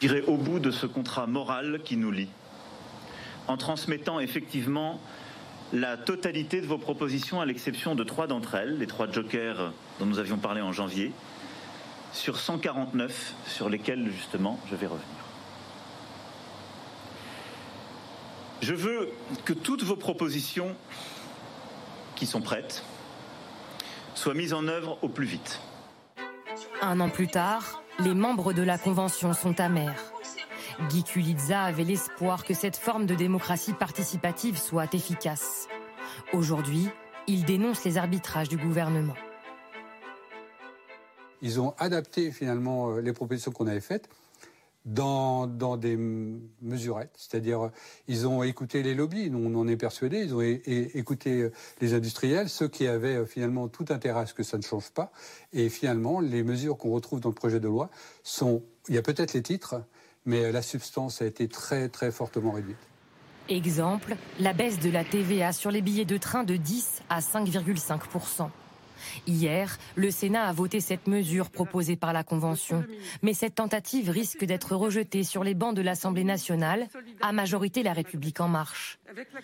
[0.00, 2.28] J'irai au bout de ce contrat moral qui nous lie
[3.48, 5.00] en transmettant effectivement
[5.72, 10.06] la totalité de vos propositions, à l'exception de trois d'entre elles, les trois jokers dont
[10.06, 11.12] nous avions parlé en janvier,
[12.12, 15.06] sur 149 sur lesquels justement je vais revenir.
[18.62, 19.10] Je veux
[19.44, 20.74] que toutes vos propositions
[22.14, 22.84] qui sont prêtes
[24.14, 25.60] soient mises en œuvre au plus vite.
[26.80, 30.15] Un an plus tard, les membres de la Convention sont amers.
[30.90, 35.68] Guy Kulitza avait l'espoir que cette forme de démocratie participative soit efficace.
[36.34, 36.88] Aujourd'hui,
[37.26, 39.14] il dénonce les arbitrages du gouvernement.
[41.40, 44.08] Ils ont adapté finalement euh, les propositions qu'on avait faites
[44.84, 45.46] dans,
[45.76, 45.96] des
[46.62, 47.70] mesurettes, c'est-à-dire
[48.06, 52.48] ils ont écouté les lobbies, on en est persuadé, ils ont écouté euh, les industriels,
[52.48, 55.10] ceux qui avaient euh, finalement tout intérêt à ce que ça ne change pas,
[55.52, 57.90] et finalement les mesures qu'on retrouve dans le projet de loi
[58.22, 59.82] sont, il y a peut-être les titres,
[60.26, 62.76] mais la substance a été très très fortement réduite.
[63.48, 68.50] Exemple, la baisse de la TVA sur les billets de train de 10 à 5,5%
[69.26, 72.84] Hier, le Sénat a voté cette mesure proposée par la Convention.
[73.22, 76.88] Mais cette tentative risque d'être rejetée sur les bancs de l'Assemblée nationale,
[77.20, 78.98] à majorité La République en marche.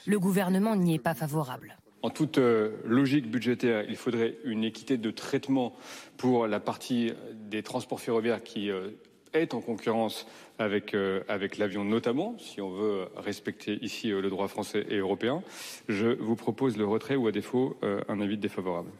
[0.06, 1.76] Le gouvernement n'y est pas favorable.
[2.02, 5.72] En toute euh, logique budgétaire, il faudrait une équité de traitement
[6.16, 8.90] pour la partie des transports ferroviaires qui euh,
[9.34, 10.26] est en concurrence
[10.58, 15.42] avec, euh, avec l'avion notamment, si on veut respecter ici le droit français et européen.
[15.88, 18.90] Je vous propose le retrait ou à défaut un avis défavorable.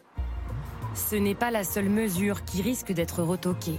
[0.95, 3.79] Ce n'est pas la seule mesure qui risque d'être retoquée.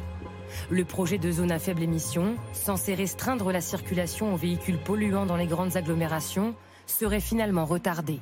[0.70, 5.38] Le projet de zone à faible émission, censé restreindre la circulation aux véhicules polluants dans
[5.38, 8.20] les grandes agglomérations, serait finalement retardé.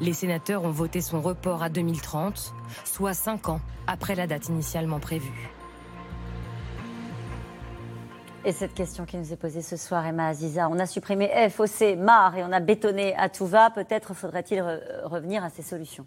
[0.00, 2.54] Les sénateurs ont voté son report à 2030,
[2.84, 5.50] soit cinq ans après la date initialement prévue.
[8.44, 11.60] Et cette question qui nous est posée ce soir, Emma Aziza, on a supprimé F,
[11.60, 13.68] OC, MAR et on a bétonné à tout va.
[13.68, 14.62] Peut-être faudrait-il
[15.04, 16.06] revenir à ces solutions.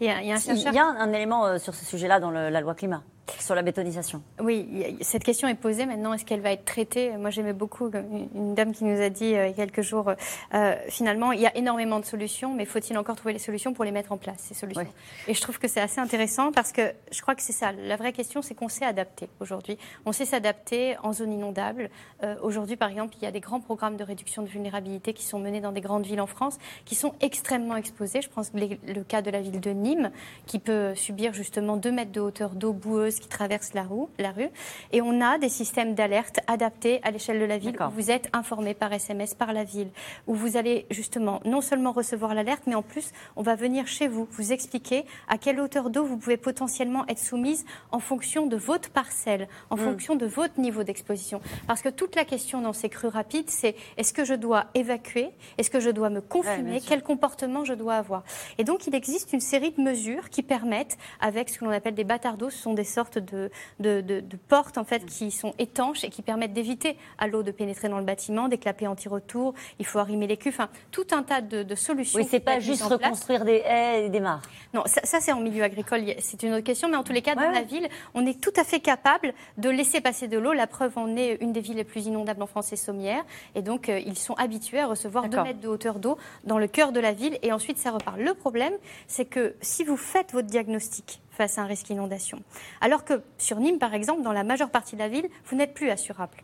[0.00, 3.02] Il y a, un, élément euh, sur ce sujet-là dans la loi climat
[3.38, 4.22] sur la bétonisation.
[4.40, 6.12] Oui, cette question est posée maintenant.
[6.12, 7.16] Est-ce qu'elle va être traitée?
[7.16, 7.90] Moi, j'aimais beaucoup
[8.34, 10.12] une dame qui nous a dit euh, il y a quelques jours
[10.54, 13.84] euh, finalement, il y a énormément de solutions, mais faut-il encore trouver les solutions pour
[13.84, 14.86] les mettre en place, ces solutions?
[15.28, 17.72] Et je trouve que c'est assez intéressant parce que je crois que c'est ça.
[17.72, 19.78] La vraie question, c'est qu'on sait adapter aujourd'hui.
[20.06, 21.90] On sait s'adapter en zone inondable.
[22.22, 25.24] Euh, aujourd'hui, par exemple, il y a des grands programmes de réduction de vulnérabilité qui
[25.24, 28.22] sont menés dans des grandes villes en France qui sont extrêmement exposées.
[28.22, 30.10] Je pense que le cas de la ville de Nîmes,
[30.46, 34.30] qui peut subir justement 2 mètres de hauteur d'eau boueuse qui traversent la rue, la
[34.30, 34.50] rue.
[34.92, 38.28] Et on a des systèmes d'alerte adaptés à l'échelle de la ville où vous êtes
[38.32, 39.88] informé par SMS par la ville,
[40.26, 44.08] où vous allez justement non seulement recevoir l'alerte, mais en plus, on va venir chez
[44.08, 48.56] vous, vous expliquer à quelle hauteur d'eau vous pouvez potentiellement être soumise en fonction de
[48.56, 49.80] votre parcelle, en mm.
[49.80, 51.40] fonction de votre niveau d'exposition.
[51.66, 55.30] Parce que toute la question dans ces crues rapides, c'est est-ce que je dois évacuer?
[55.58, 56.80] Est-ce que je dois me confiner?
[56.80, 58.22] Quel comportement je dois avoir?
[58.58, 61.94] Et donc, il existe une série de mesures qui permettent, avec ce que l'on appelle
[61.94, 66.04] des bâtards d'eau, ce sont des sortes de, de, portes en fait, qui sont étanches
[66.04, 69.86] et qui permettent d'éviter à l'eau de pénétrer dans le bâtiment, des clapets anti-retour, il
[69.86, 72.18] faut arrimer les cuves, enfin, tout un tas de, solutions.
[72.18, 74.42] Oui, c'est pas juste reconstruire des haies et des mares.
[74.74, 77.34] Non, ça, c'est en milieu agricole, c'est une autre question, mais en tous les cas,
[77.34, 80.52] dans la ville, on est tout à fait capable de laisser passer de l'eau.
[80.52, 83.24] La preuve en est une des villes les plus inondables en France, c'est Sommières,
[83.54, 86.66] et donc euh, ils sont habitués à recevoir 2 mètres de hauteur d'eau dans le
[86.66, 88.18] cœur de la ville, et ensuite ça repart.
[88.18, 88.74] Le problème,
[89.06, 92.42] c'est que si vous faites votre diagnostic, face à un risque d'inondation.
[92.80, 95.74] Alors que sur Nîmes, par exemple, dans la majeure partie de la ville, vous n'êtes
[95.74, 96.36] plus assurable.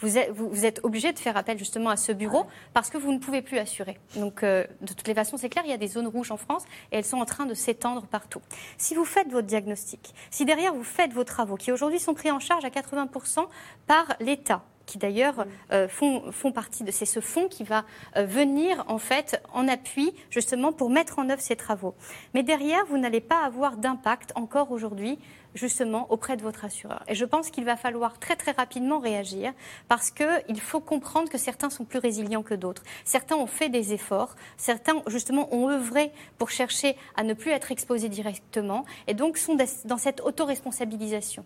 [0.00, 3.12] Vous êtes, vous, êtes, obligé de faire appel justement à ce bureau parce que vous
[3.12, 3.98] ne pouvez plus assurer.
[4.16, 6.36] Donc, euh, de toutes les façons, c'est clair, il y a des zones rouges en
[6.36, 8.42] France et elles sont en train de s'étendre partout.
[8.76, 12.30] Si vous faites votre diagnostic, si derrière vous faites vos travaux, qui aujourd'hui sont pris
[12.30, 13.46] en charge à 80%
[13.86, 17.84] par l'État, qui d'ailleurs euh, font, font, partie de c'est ce fonds qui va
[18.16, 21.94] euh, venir en fait en appui justement pour mettre en œuvre ces travaux.
[22.34, 25.18] Mais derrière, vous n'allez pas avoir d'impact encore aujourd'hui
[25.54, 27.02] justement auprès de votre assureur.
[27.08, 29.52] Et je pense qu'il va falloir très très rapidement réagir
[29.88, 32.82] parce qu'il faut comprendre que certains sont plus résilients que d'autres.
[33.04, 37.72] Certains ont fait des efforts, certains justement ont œuvré pour chercher à ne plus être
[37.72, 41.44] exposés directement et donc sont dans cette autoresponsabilisation.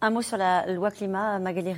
[0.00, 1.74] Un mot sur la loi climat, Magali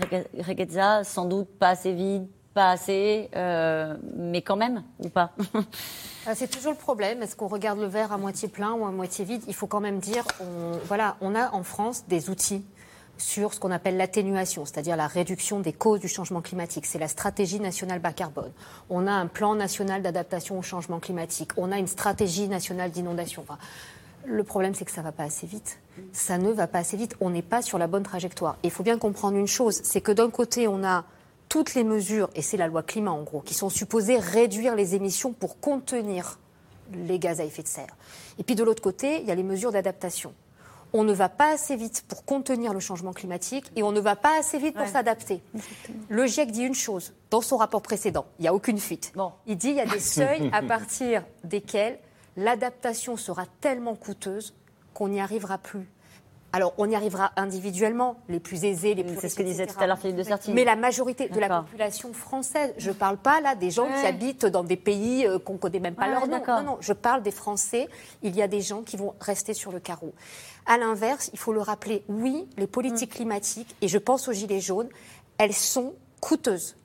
[0.46, 6.32] Reguezza, sans doute pas assez vite, pas assez, euh, mais quand même, ou pas euh,
[6.34, 7.22] C'est toujours le problème.
[7.22, 9.42] Est-ce qu'on regarde le verre à moitié plein ou à moitié vide?
[9.48, 12.62] Il faut quand même dire, on, voilà, on a en France des outils
[13.16, 16.84] sur ce qu'on appelle l'atténuation, c'est-à-dire la réduction des causes du changement climatique.
[16.84, 18.52] C'est la stratégie nationale bas carbone.
[18.90, 21.52] On a un plan national d'adaptation au changement climatique.
[21.56, 23.46] On a une stratégie nationale d'inondation.
[24.26, 25.78] Le problème, c'est que ça ne va pas assez vite.
[26.12, 27.16] Ça ne va pas assez vite.
[27.20, 28.56] On n'est pas sur la bonne trajectoire.
[28.62, 31.04] Il faut bien comprendre une chose, c'est que d'un côté, on a
[31.48, 34.94] toutes les mesures, et c'est la loi climat en gros, qui sont supposées réduire les
[34.94, 36.38] émissions pour contenir
[36.92, 37.96] les gaz à effet de serre.
[38.38, 40.32] Et puis de l'autre côté, il y a les mesures d'adaptation.
[40.92, 44.16] On ne va pas assez vite pour contenir le changement climatique et on ne va
[44.16, 45.40] pas assez vite pour s'adapter.
[46.08, 49.12] Le GIEC dit une chose dans son rapport précédent, il n'y a aucune fuite.
[49.46, 51.98] Il dit qu'il y a des seuils à partir desquels
[52.36, 54.54] l'adaptation sera tellement coûteuse
[54.94, 55.88] qu'on n'y arrivera plus.
[56.52, 59.78] Alors, on y arrivera individuellement, les plus aisés, les plus C'est ce que disait tout
[59.78, 60.52] à l'heure Philippe de Sertine.
[60.54, 64.06] Mais la majorité de la population française, je ne parle pas là des gens qui
[64.06, 66.42] habitent dans des pays euh, qu'on ne connaît même pas leur nom.
[66.44, 67.88] Non, non, je parle des Français.
[68.22, 70.12] Il y a des gens qui vont rester sur le carreau.
[70.66, 74.60] À l'inverse, il faut le rappeler, oui, les politiques climatiques, et je pense aux Gilets
[74.60, 74.88] jaunes,
[75.38, 76.76] elles sont coûteuses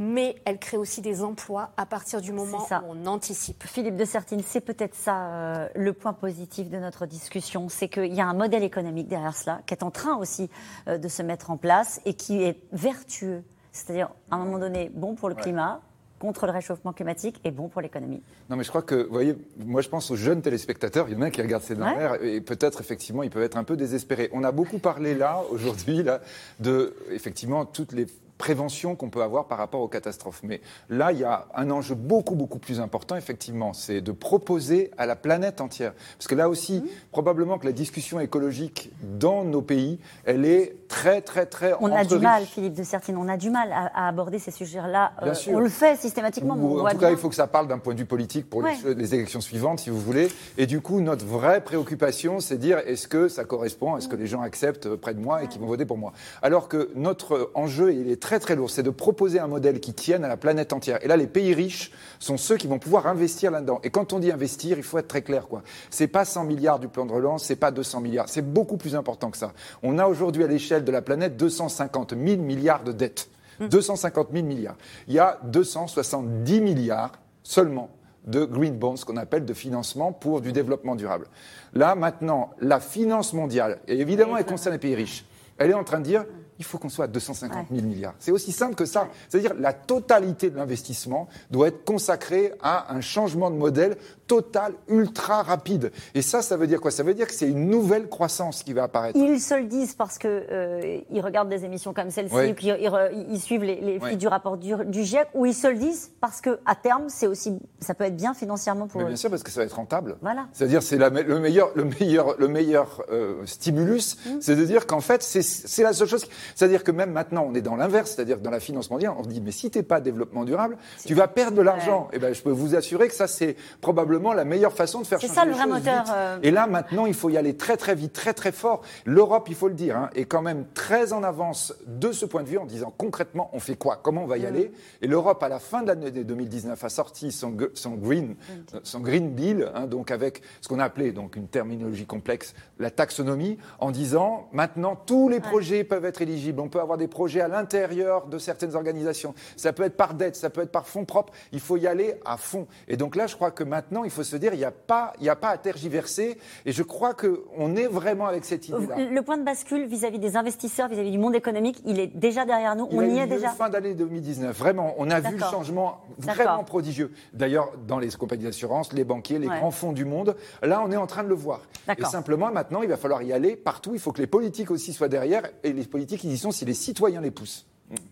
[0.00, 3.62] mais elles créent aussi des emplois à partir du moment où on anticipe.
[3.64, 8.14] Philippe de Sertine, c'est peut-être ça euh, le point positif de notre discussion, c'est qu'il
[8.14, 10.48] y a un modèle économique derrière cela qui est en train aussi
[10.88, 14.90] euh, de se mettre en place et qui est vertueux, c'est-à-dire à un moment donné
[14.94, 15.82] bon pour le climat,
[16.18, 18.22] contre le réchauffement climatique et bon pour l'économie.
[18.48, 21.16] Non, mais je crois que, vous voyez, moi je pense aux jeunes téléspectateurs, il y
[21.16, 24.30] en a qui regardent ces dernières et peut-être effectivement ils peuvent être un peu désespérés.
[24.32, 26.20] On a beaucoup parlé là, aujourd'hui, là,
[26.58, 28.06] de effectivement toutes les
[28.40, 30.40] prévention qu'on peut avoir par rapport aux catastrophes.
[30.42, 34.90] Mais là, il y a un enjeu beaucoup, beaucoup plus important, effectivement, c'est de proposer
[34.96, 35.92] à la planète entière.
[36.16, 36.88] Parce que là aussi, mmh.
[37.12, 41.74] probablement que la discussion écologique dans nos pays, elle est très, très, très...
[41.80, 45.12] On a du mal, Philippe de Sertine, on a du mal à, aborder ces sujets-là.
[45.22, 46.54] Euh, on le fait systématiquement.
[46.54, 49.14] en tout cas, il faut que ça parle d'un point de vue politique pour les,
[49.14, 50.28] élections suivantes, si vous voulez.
[50.56, 54.26] Et du coup, notre vraie préoccupation, c'est dire est-ce que ça correspond, est-ce que les
[54.26, 56.12] gens acceptent près de moi et qui vont voter pour moi?
[56.40, 59.80] Alors que notre enjeu, il est très très très lourd, c'est de proposer un modèle
[59.80, 61.04] qui tienne à la planète entière.
[61.04, 63.80] Et là, les pays riches sont ceux qui vont pouvoir investir là-dedans.
[63.82, 65.48] Et quand on dit investir, il faut être très clair.
[65.48, 65.64] quoi.
[65.90, 68.94] C'est pas 100 milliards du plan de relance, c'est pas 200 milliards, c'est beaucoup plus
[68.94, 69.52] important que ça.
[69.82, 73.28] On a aujourd'hui à l'échelle de la planète 250 000 milliards de dettes.
[73.58, 74.76] 250 000 milliards.
[75.08, 77.10] Il y a 270 milliards
[77.42, 77.90] seulement
[78.28, 81.26] de green bonds, qu'on appelle de financement pour du développement durable.
[81.74, 85.24] Là, maintenant, la finance mondiale, et évidemment, elle concerne les pays riches,
[85.58, 86.24] elle est en train de dire
[86.60, 88.14] il faut qu'on soit à 250 000 milliards.
[88.18, 89.08] C'est aussi simple que ça.
[89.30, 93.96] C'est-à-dire la totalité de l'investissement doit être consacrée à un changement de modèle
[94.30, 95.90] total, ultra rapide.
[96.14, 96.92] Et ça, ça veut dire quoi?
[96.92, 99.18] Ça veut dire que c'est une nouvelle croissance qui va apparaître.
[99.18, 103.64] Ils se le disent parce qu'ils euh, regardent des émissions comme celle-ci, puis ils, suivent
[103.64, 107.26] les, les du rapport du, GIEC, ou ils se le disent parce qu'à terme, c'est
[107.26, 109.08] aussi, ça peut être bien financièrement pour Mais eux.
[109.08, 110.16] Bien sûr, parce que ça va être rentable.
[110.22, 110.46] Voilà.
[110.52, 114.30] C'est-à-dire, c'est le meilleur, le meilleur, le meilleur euh, stimulus, mmh.
[114.42, 116.24] c'est de dire qu'en fait, c'est la seule chose.
[116.54, 119.24] C'est-à-dire que même maintenant, on est dans l'inverse, c'est-à-dire que dans la finance mondiale, on
[119.24, 122.08] se dit, mais si tu n'es pas développement durable, tu vas perdre de l'argent.
[122.12, 125.06] Et eh ben, je peux vous assurer que ça, c'est probablement la meilleure façon de
[125.06, 126.04] faire changer ça, le vrai moteur.
[126.14, 128.82] Euh, Et là, maintenant, il faut y aller très très vite, très très fort.
[129.04, 132.42] L'Europe, il faut le dire, hein, est quand même très en avance de ce point
[132.42, 133.98] de vue en disant concrètement, on fait quoi?
[134.02, 134.46] Comment on va y mm.
[134.46, 134.72] aller?
[135.02, 138.78] Et l'Europe, à la fin de l'année 2019, a sorti son, son green, mm.
[138.82, 142.90] son green deal, hein, donc avec ce qu'on a appelé donc une terminologie complexe, la
[142.90, 146.60] taxonomie, en disant maintenant tous les projets peuvent être éligibles.
[146.60, 149.34] On peut avoir des projets à l'intérieur de certaines organisations.
[149.56, 151.32] Ça peut être par dette, ça peut être par fonds propres.
[151.52, 152.66] Il faut y aller à fond.
[152.88, 155.12] Et donc là, je crois que maintenant, il faut se dire, il n'y a, pas,
[155.20, 156.38] il a pas à tergiverser.
[156.64, 158.96] Et je crois qu'on est vraiment avec cette idée-là.
[159.10, 162.76] Le point de bascule vis-à-vis des investisseurs, vis-à-vis du monde économique, il est déjà derrière
[162.76, 162.88] nous.
[162.90, 163.50] on y est déjà.
[163.50, 164.56] Fin d'année 2019.
[164.56, 167.12] Vraiment, on a vu le changement vraiment prodigieux.
[167.32, 170.96] D'ailleurs, dans les compagnies d'assurance, les banquiers, les grands fonds du monde, là, on est
[170.96, 171.60] en train de le voir.
[171.96, 173.92] Et simplement, maintenant, il va falloir y aller partout.
[173.94, 175.42] Il faut que les politiques aussi soient derrière.
[175.62, 177.66] Et les politiques, ils y sont si les citoyens les poussent.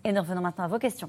[0.04, 1.08] Et nous revenons maintenant à vos questions.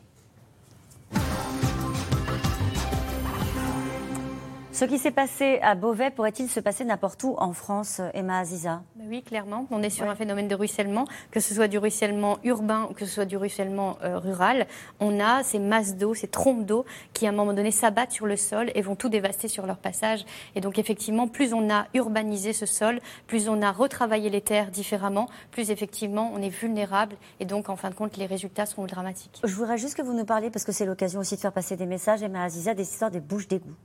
[4.80, 8.82] Ce qui s'est passé à Beauvais pourrait-il se passer n'importe où en France, Emma Aziza
[8.96, 9.68] bah Oui, clairement.
[9.72, 13.04] On est sur un phénomène de ruissellement, que ce soit du ruissellement urbain ou que
[13.04, 14.68] ce soit du ruissellement euh, rural.
[15.02, 18.26] On a ces masses d'eau, ces trompes d'eau qui, à un moment donné, s'abattent sur
[18.26, 20.24] le sol et vont tout dévaster sur leur passage.
[20.56, 24.72] Et donc, effectivement, plus on a urbanisé ce sol, plus on a retravaillé les terres
[24.72, 27.18] différemment, plus effectivement on est vulnérable.
[27.42, 29.42] Et donc, en fin de compte, les résultats seront dramatiques.
[29.44, 31.76] Je voudrais juste que vous nous parliez, parce que c'est l'occasion aussi de faire passer
[31.76, 33.76] des messages, Emma Aziza, des histoires des bouches d'égout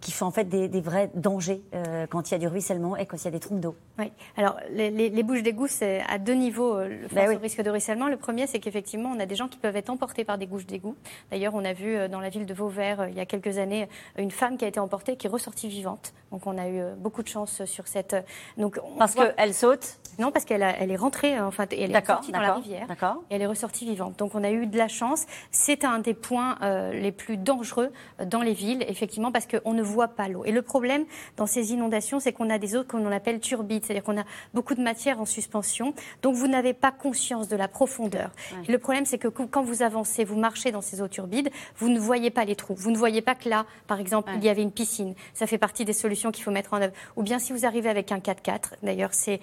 [0.00, 3.06] qui font en fait des, vrais dangers euh, quand il y a du ruissellement et
[3.06, 3.74] quand il y a des trompes d'eau.
[3.98, 8.08] Oui, alors les, bouches d'égout, c'est à deux niveaux euh, le ben risque de ruissellement.
[8.08, 10.66] Le premier, c'est qu'effectivement, on a des gens qui peuvent être emportés par des bouches
[10.66, 10.96] d'égout.
[11.30, 13.88] D'ailleurs, on a vu euh, dans la ville de Vauvert, il y a quelques années,
[14.18, 16.12] une femme qui a été emportée, qui est ressortie vivante.
[16.30, 18.16] Donc on a eu beaucoup de chance sur cette...
[18.56, 22.40] Donc, parce qu'elle saute Non, parce qu'elle elle est rentrée, enfin, elle est sortie dans
[22.40, 22.86] la rivière.
[23.30, 24.18] Et elle est ressortie vivante.
[24.18, 25.26] Donc on a eu de la chance.
[25.50, 26.56] C'est un des points
[26.92, 27.90] les plus dangereux
[28.24, 30.44] dans les villes, effectivement, parce qu'on ne voit pas l'eau.
[30.44, 31.04] Et le problème
[31.36, 34.74] dans ces inondations, c'est qu'on a des eaux qu'on appelle turbides, c'est-à-dire qu'on a beaucoup
[34.74, 38.30] de matière en suspension, donc vous n'avez pas conscience de la profondeur.
[38.68, 41.98] le problème, c'est que quand vous avancez, vous marchez dans ces eaux turbides, vous ne
[41.98, 44.62] voyez pas les trous, vous ne voyez pas que là, par exemple, il y avait
[44.62, 45.14] une piscine.
[45.34, 46.94] Ça fait partie des solutions qu'il faut mettre en œuvre.
[47.16, 49.40] Ou bien si vous arrivez avec un 4x4, d'ailleurs, c'est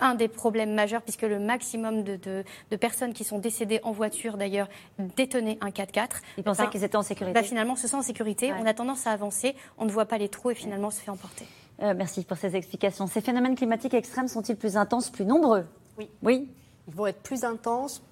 [0.00, 2.44] un des problèmes majeurs, puisque le maximum de,
[2.80, 4.68] personnes qui sont décédées en voiture, d'ailleurs,
[4.98, 6.20] détenaient un 4x4.
[6.38, 7.34] Ils pensaient qu'ils étaient en sécurité.
[7.34, 8.52] Bah, finalement, se sent en sécurité.
[8.52, 11.00] On a tendance à avancer, on ne voit pas les trous et finalement, on se
[11.00, 11.46] fait emporter.
[11.82, 13.06] Euh, merci pour ces explications.
[13.06, 15.66] Ces phénomènes climatiques extrêmes sont-ils plus intenses, plus nombreux?
[15.98, 16.08] Oui.
[16.22, 16.48] Oui?
[16.88, 18.02] Ils vont être plus intenses,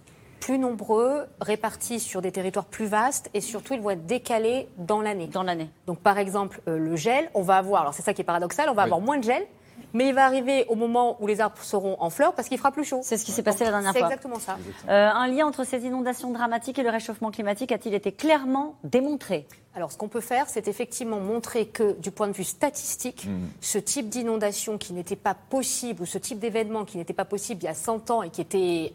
[0.41, 5.01] plus nombreux, répartis sur des territoires plus vastes et surtout ils vont être décalés dans
[5.01, 5.27] l'année.
[5.29, 5.71] Dans l'année.
[5.87, 8.69] Donc par exemple, euh, le gel, on va avoir, alors c'est ça qui est paradoxal,
[8.69, 8.87] on va Oui.
[8.87, 9.47] avoir moins de gel,
[9.95, 12.71] mais il va arriver au moment où les arbres seront en fleurs parce qu'il fera
[12.73, 13.01] plus chaud.
[13.03, 14.09] C'est ce qui s'est passé la dernière C'est fois.
[14.09, 14.59] exactement ça.
[14.89, 19.47] Euh, un lien entre ces inondations dramatiques et le réchauffement climatique a-t-il été clairement démontré?
[19.77, 23.27] Alors, ce qu'on peut faire, c'est effectivement montrer que, du point de vue statistique,
[23.61, 27.63] ce type d'inondation qui n'était pas possible, ou ce type d'événement qui n'était pas possible
[27.63, 28.93] il y a 100 ans et qui était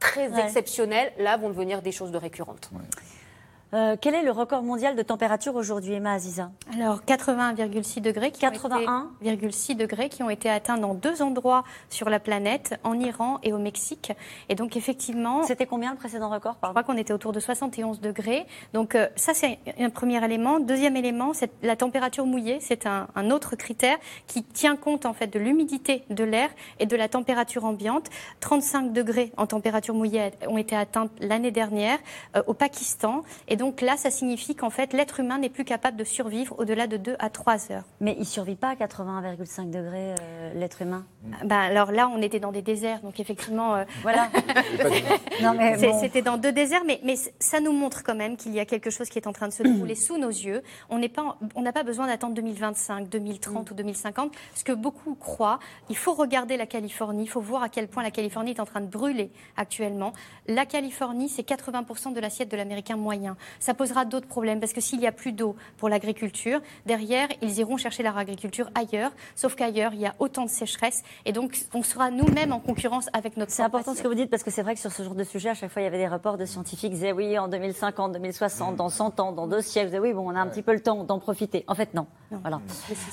[0.00, 0.44] très Ouais.
[0.44, 2.70] exceptionnel, là, vont devenir des choses de récurrentes.
[3.74, 8.30] Euh, Quel est le record mondial de température aujourd'hui, Emma Aziza Alors 81,6 degrés.
[8.30, 13.38] Qui 81,6 degrés qui ont été atteints dans deux endroits sur la planète, en Iran
[13.42, 14.12] et au Mexique.
[14.48, 15.42] Et donc effectivement.
[15.42, 18.46] C'était combien le précédent record Je crois qu'on était autour de 71 degrés.
[18.72, 20.60] Donc euh, ça c'est un premier élément.
[20.60, 22.58] Deuxième élément, c'est la température mouillée.
[22.60, 26.48] C'est un, un autre critère qui tient compte en fait de l'humidité de l'air
[26.78, 28.06] et de la température ambiante.
[28.40, 31.98] 35 degrés en température mouillée ont été atteints l'année dernière
[32.34, 33.24] euh, au Pakistan.
[33.46, 36.86] Et donc là, ça signifie qu'en fait l'être humain n'est plus capable de survivre au-delà
[36.86, 37.84] de 2 à 3 heures.
[38.00, 41.04] Mais il ne survit pas à 81,5 degrés, euh, l'être humain?
[41.44, 44.30] Ben, alors là, on était dans des déserts, donc effectivement, euh, Voilà.
[45.40, 46.00] Bon.
[46.00, 48.90] C'était dans deux déserts, mais, mais ça nous montre quand même qu'il y a quelque
[48.90, 50.62] chose qui est en train de se dérouler sous nos yeux.
[50.88, 55.14] On n'est pas, on n'a pas besoin d'attendre 2025, 2030 ou 2050, ce que beaucoup
[55.14, 55.58] croient.
[55.90, 58.66] Il faut regarder la Californie, il faut voir à quel point la Californie est en
[58.66, 60.12] train de brûler actuellement.
[60.46, 63.36] La Californie, c'est 80% de l'assiette de l'Américain moyen.
[63.60, 67.58] Ça posera d'autres problèmes parce que s'il n'y a plus d'eau pour l'agriculture, derrière, ils
[67.58, 69.12] iront chercher leur agriculture ailleurs.
[69.34, 73.08] Sauf qu'ailleurs, il y a autant de sécheresse et donc on sera nous-mêmes en concurrence
[73.12, 73.52] avec notre.
[73.52, 75.24] C'est important ce que vous dites parce que c'est vrai que sur ce genre de
[75.24, 77.48] sujet, à chaque fois, il y avait des rapports de scientifiques qui disaient oui, en
[77.48, 79.88] 2050, 2060, dans 100 ans, dans deux siècles.
[79.88, 81.64] Disaient, oui, bon, on a un petit peu le temps d'en profiter.
[81.66, 82.06] En fait, non.
[82.30, 82.60] Voilà.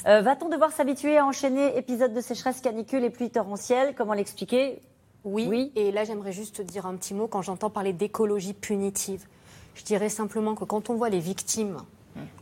[0.08, 3.96] Euh, Va-t-on devoir s'habituer à enchaîner épisodes de sécheresse, canicule et pluies torrentielles?
[3.96, 4.82] Comment l'expliquer?
[5.24, 5.72] Oui.
[5.76, 9.26] Et là, j'aimerais juste dire un petit mot quand j'entends parler d'écologie punitive.
[9.76, 11.78] Je dirais simplement que quand on voit les victimes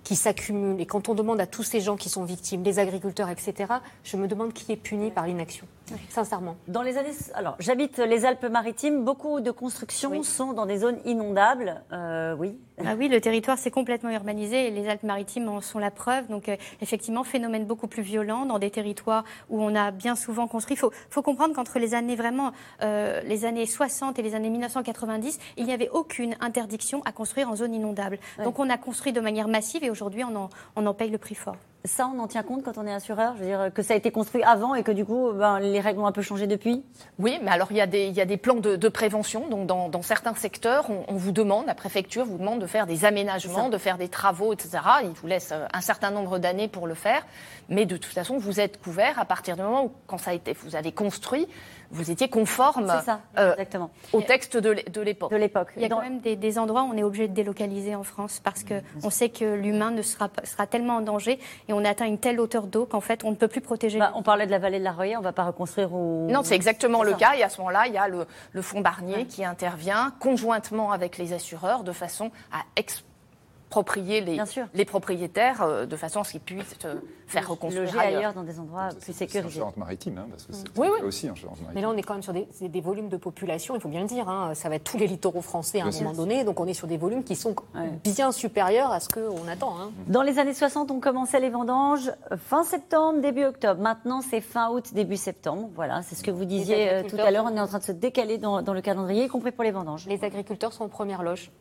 [0.03, 3.29] qui s'accumulent et quand on demande à tous ces gens qui sont victimes, les agriculteurs,
[3.29, 3.73] etc.,
[4.03, 5.65] je me demande qui est puni par l'inaction.
[6.09, 6.55] Sincèrement.
[6.67, 9.03] Dans les années, alors j'habite les Alpes-Maritimes.
[9.03, 11.81] Beaucoup de constructions sont dans des zones inondables.
[11.91, 12.57] Euh, oui.
[12.83, 16.27] Ah oui, le territoire s'est complètement urbanisé et les Alpes-Maritimes en sont la preuve.
[16.27, 20.47] Donc euh, effectivement, phénomène beaucoup plus violent dans des territoires où on a bien souvent
[20.47, 20.75] construit.
[20.75, 24.49] Il faut, faut comprendre qu'entre les années vraiment euh, les années 60 et les années
[24.49, 28.19] 1990, il n'y avait aucune interdiction à construire en zone inondable.
[28.43, 31.17] Donc on a construit de manière massive et aujourd'hui on en, on en paye le
[31.17, 31.57] prix fort.
[31.85, 33.33] Ça, on en tient compte quand on est assureur?
[33.35, 35.81] Je veux dire que ça a été construit avant et que du coup, ben, les
[35.81, 36.81] règles ont un peu changé depuis?
[37.19, 39.49] Oui, mais alors il y a des, il y a des plans de, de prévention.
[39.49, 42.87] Donc dans, dans certains secteurs, on, on vous demande, la préfecture vous demande de faire
[42.87, 44.79] des aménagements, de faire des travaux, etc.
[45.03, 47.25] Il vous laisse euh, un certain nombre d'années pour le faire.
[47.67, 50.33] Mais de toute façon, vous êtes couvert à partir du moment où, quand ça a
[50.35, 51.49] été, vous avez construit,
[51.93, 53.89] vous étiez conforme ça, euh, exactement.
[54.11, 55.31] au texte de l'é- de l'époque.
[55.31, 55.69] De l'époque.
[55.77, 58.03] Il y a quand même des, des endroits où on est obligé de délocaliser en
[58.03, 61.39] France parce que on sait que l'humain ne sera, pas- sera tellement en danger
[61.69, 63.99] et on a atteint une telle hauteur d'eau qu'en fait on ne peut plus protéger.
[63.99, 66.27] Bah, on parlait de la vallée de la Royer, on ne va pas reconstruire ou...
[66.29, 67.17] Non, c'est exactement le ça.
[67.17, 67.33] cas.
[67.35, 71.17] Et à ce moment-là, il y a le, le fonds Barnier qui intervient conjointement avec
[71.17, 74.39] les assureurs de façon à exproprier les,
[74.73, 76.95] les propriétaires euh, de façon à ce qu'ils puissent euh,
[77.33, 78.19] faire reconstruire Loger ailleurs.
[78.19, 79.59] ailleurs dans des endroits plus C'est en sécurisés.
[79.59, 81.05] Charente-Maritime, hein, parce que c'est Oui, oui.
[81.07, 81.75] aussi en Charente-Maritime.
[81.75, 84.07] Mais là, on est quand même sur des, volumes de population, il faut bien le
[84.07, 84.29] dire.
[84.29, 84.53] hein.
[84.55, 86.03] Ça va être tous les littoraux français à un Bien sûr.
[86.07, 86.43] moment donné.
[86.43, 87.55] Donc, on est sur des volumes qui sont
[88.03, 89.75] bien supérieurs à ce qu'on attend.
[89.79, 89.91] hein.
[90.07, 93.81] Dans les années 60, on commençait les vendanges fin septembre, début octobre.
[93.81, 95.69] Maintenant, c'est fin août, début septembre.
[95.75, 97.45] Voilà, c'est ce que vous disiez euh, tout à l'heure.
[97.51, 99.71] On est en train de se décaler dans, dans le calendrier, y compris pour les
[99.71, 100.05] vendanges.
[100.07, 101.51] Les agriculteurs sont en première loge.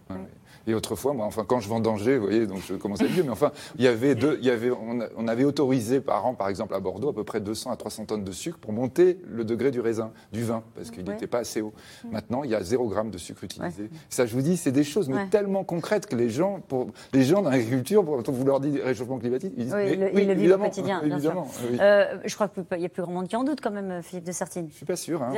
[0.66, 3.50] Et autrefois, moi, enfin, quand je vendangeais, vous voyez, donc je être vieux, mais enfin,
[3.76, 6.80] il y avait deux, il y avait, on, avait autorisé par an, par exemple à
[6.80, 9.80] Bordeaux, à peu près 200 à 300 tonnes de sucre pour monter le degré du
[9.80, 11.12] raisin, du vin, parce qu'il Ouais.
[11.14, 11.72] n'était pas assez haut.
[12.10, 13.90] Maintenant, il y a 0 gramme de sucre utilisé.
[14.08, 15.26] Ça, je vous dis, c'est des choses mais Ouais.
[15.30, 19.18] tellement concrètes que les gens, pour, les gens dans l'agriculture, quand vous leur dites réchauffement
[19.18, 21.44] climatique, ils disent, Oui, mais le, oui, le vit au quotidien, bien sûr.
[21.70, 21.78] oui.
[21.80, 24.24] Euh, je crois qu'il n'y a plus grand monde qui en doute quand même, Philippe
[24.24, 24.68] de Sertine.
[24.70, 25.22] Je suis pas sûr.
[25.22, 25.32] hein.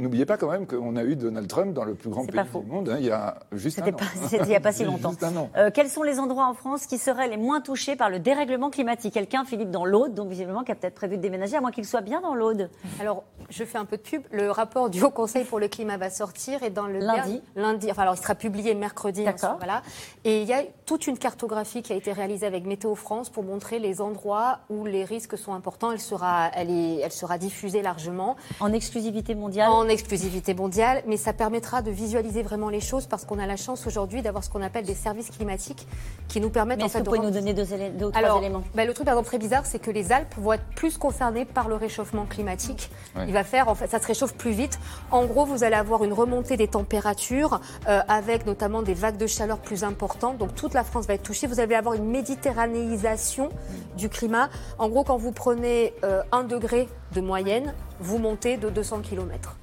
[0.00, 2.70] N'oubliez pas quand même qu'on a eu Donald Trump dans le plus grand pays du
[2.70, 3.96] monde hein, il y a juste un an.
[4.32, 5.12] il n'y a pas si longtemps.
[5.56, 8.70] Euh, quels sont les endroits en France qui seraient les moins touchés par le dérèglement
[8.70, 9.14] climatique?
[9.14, 11.84] Quelqu'un, Philippe, dans l'Aude, donc visiblement qui a peut-être prévu de déménager, à moins qu'il
[11.86, 12.70] soit bien dans l'Aude.
[13.00, 14.22] Alors, je fais un peu de pub.
[14.30, 17.42] Le rapport du Haut Conseil pour le climat va sortir et dans le Lundi.
[17.56, 17.90] lundi.
[17.90, 19.22] Enfin, alors il sera publié mercredi.
[19.22, 19.56] hein, D'accord.
[19.58, 19.82] voilà.
[20.24, 23.42] Et il y a toute une cartographie qui a été réalisée avec Météo France pour
[23.42, 25.90] montrer les endroits où les risques sont importants.
[25.92, 28.36] Elle sera, elle est, elle sera diffusée largement.
[28.60, 29.70] En exclusivité mondiale.
[29.70, 33.56] En exclusivité mondiale, mais ça permettra de visualiser vraiment les choses parce qu'on a la
[33.56, 35.86] chance aujourd'hui d'avoir ce qu'on appelle des services climatiques
[36.28, 37.64] qui nous permettent Mais en fait que vous de pouvez nous donner deux,
[37.98, 38.62] deux ou trois alors, éléments?
[38.74, 41.44] ben, le truc par exemple très bizarre, c'est que les Alpes vont être plus concernées
[41.44, 42.90] par le réchauffement climatique.
[43.26, 44.78] Il va faire, en fait, ça se réchauffe plus vite.
[45.10, 49.26] En gros, vous allez avoir une remontée des températures euh, avec notamment des vagues de
[49.26, 50.38] chaleur plus importantes.
[50.38, 51.46] Donc toute la France va être touchée.
[51.46, 53.50] Vous allez avoir une méditerranéisation
[53.98, 54.48] du climat.
[54.78, 59.58] En gros, quand vous prenez euh, 1 degré de moyenne, vous montez de 200 km.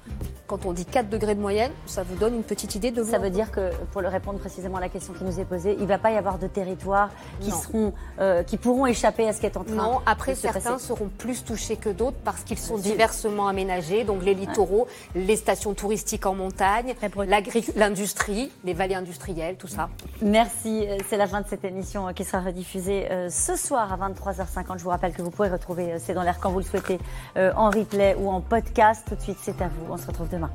[0.46, 3.18] Quand on dit 4 degrés de moyenne, ça vous donne une petite idée de Ça
[3.18, 5.82] veut dire que, pour le répondre précisément à la question qui nous est posée, il
[5.82, 7.56] ne va pas y avoir de territoires qui, Non.
[7.56, 10.42] seront, euh, qui pourront échapper à ce qui est en train Non, après de se
[10.42, 10.84] certains passer.
[10.86, 14.86] seront plus touchés que d'autres parce qu'ils sont diversement aménagés, donc les littoraux,
[15.16, 16.94] les stations touristiques en montagne,
[17.74, 19.88] l'industrie, les vallées industrielles, tout ça.
[20.22, 23.96] Merci, euh, c'est la fin de cette émission euh, qui sera rediffusée ce soir à
[24.10, 24.78] 23h50.
[24.78, 26.98] Je vous rappelle que vous pouvez retrouver C'est dans l'air quand vous le souhaitez
[27.36, 29.04] en replay ou en podcast.
[29.08, 29.92] Tout de suite, c'est à vous.
[29.92, 30.35] On se retrouve demain.
[30.36, 30.50] 对吗？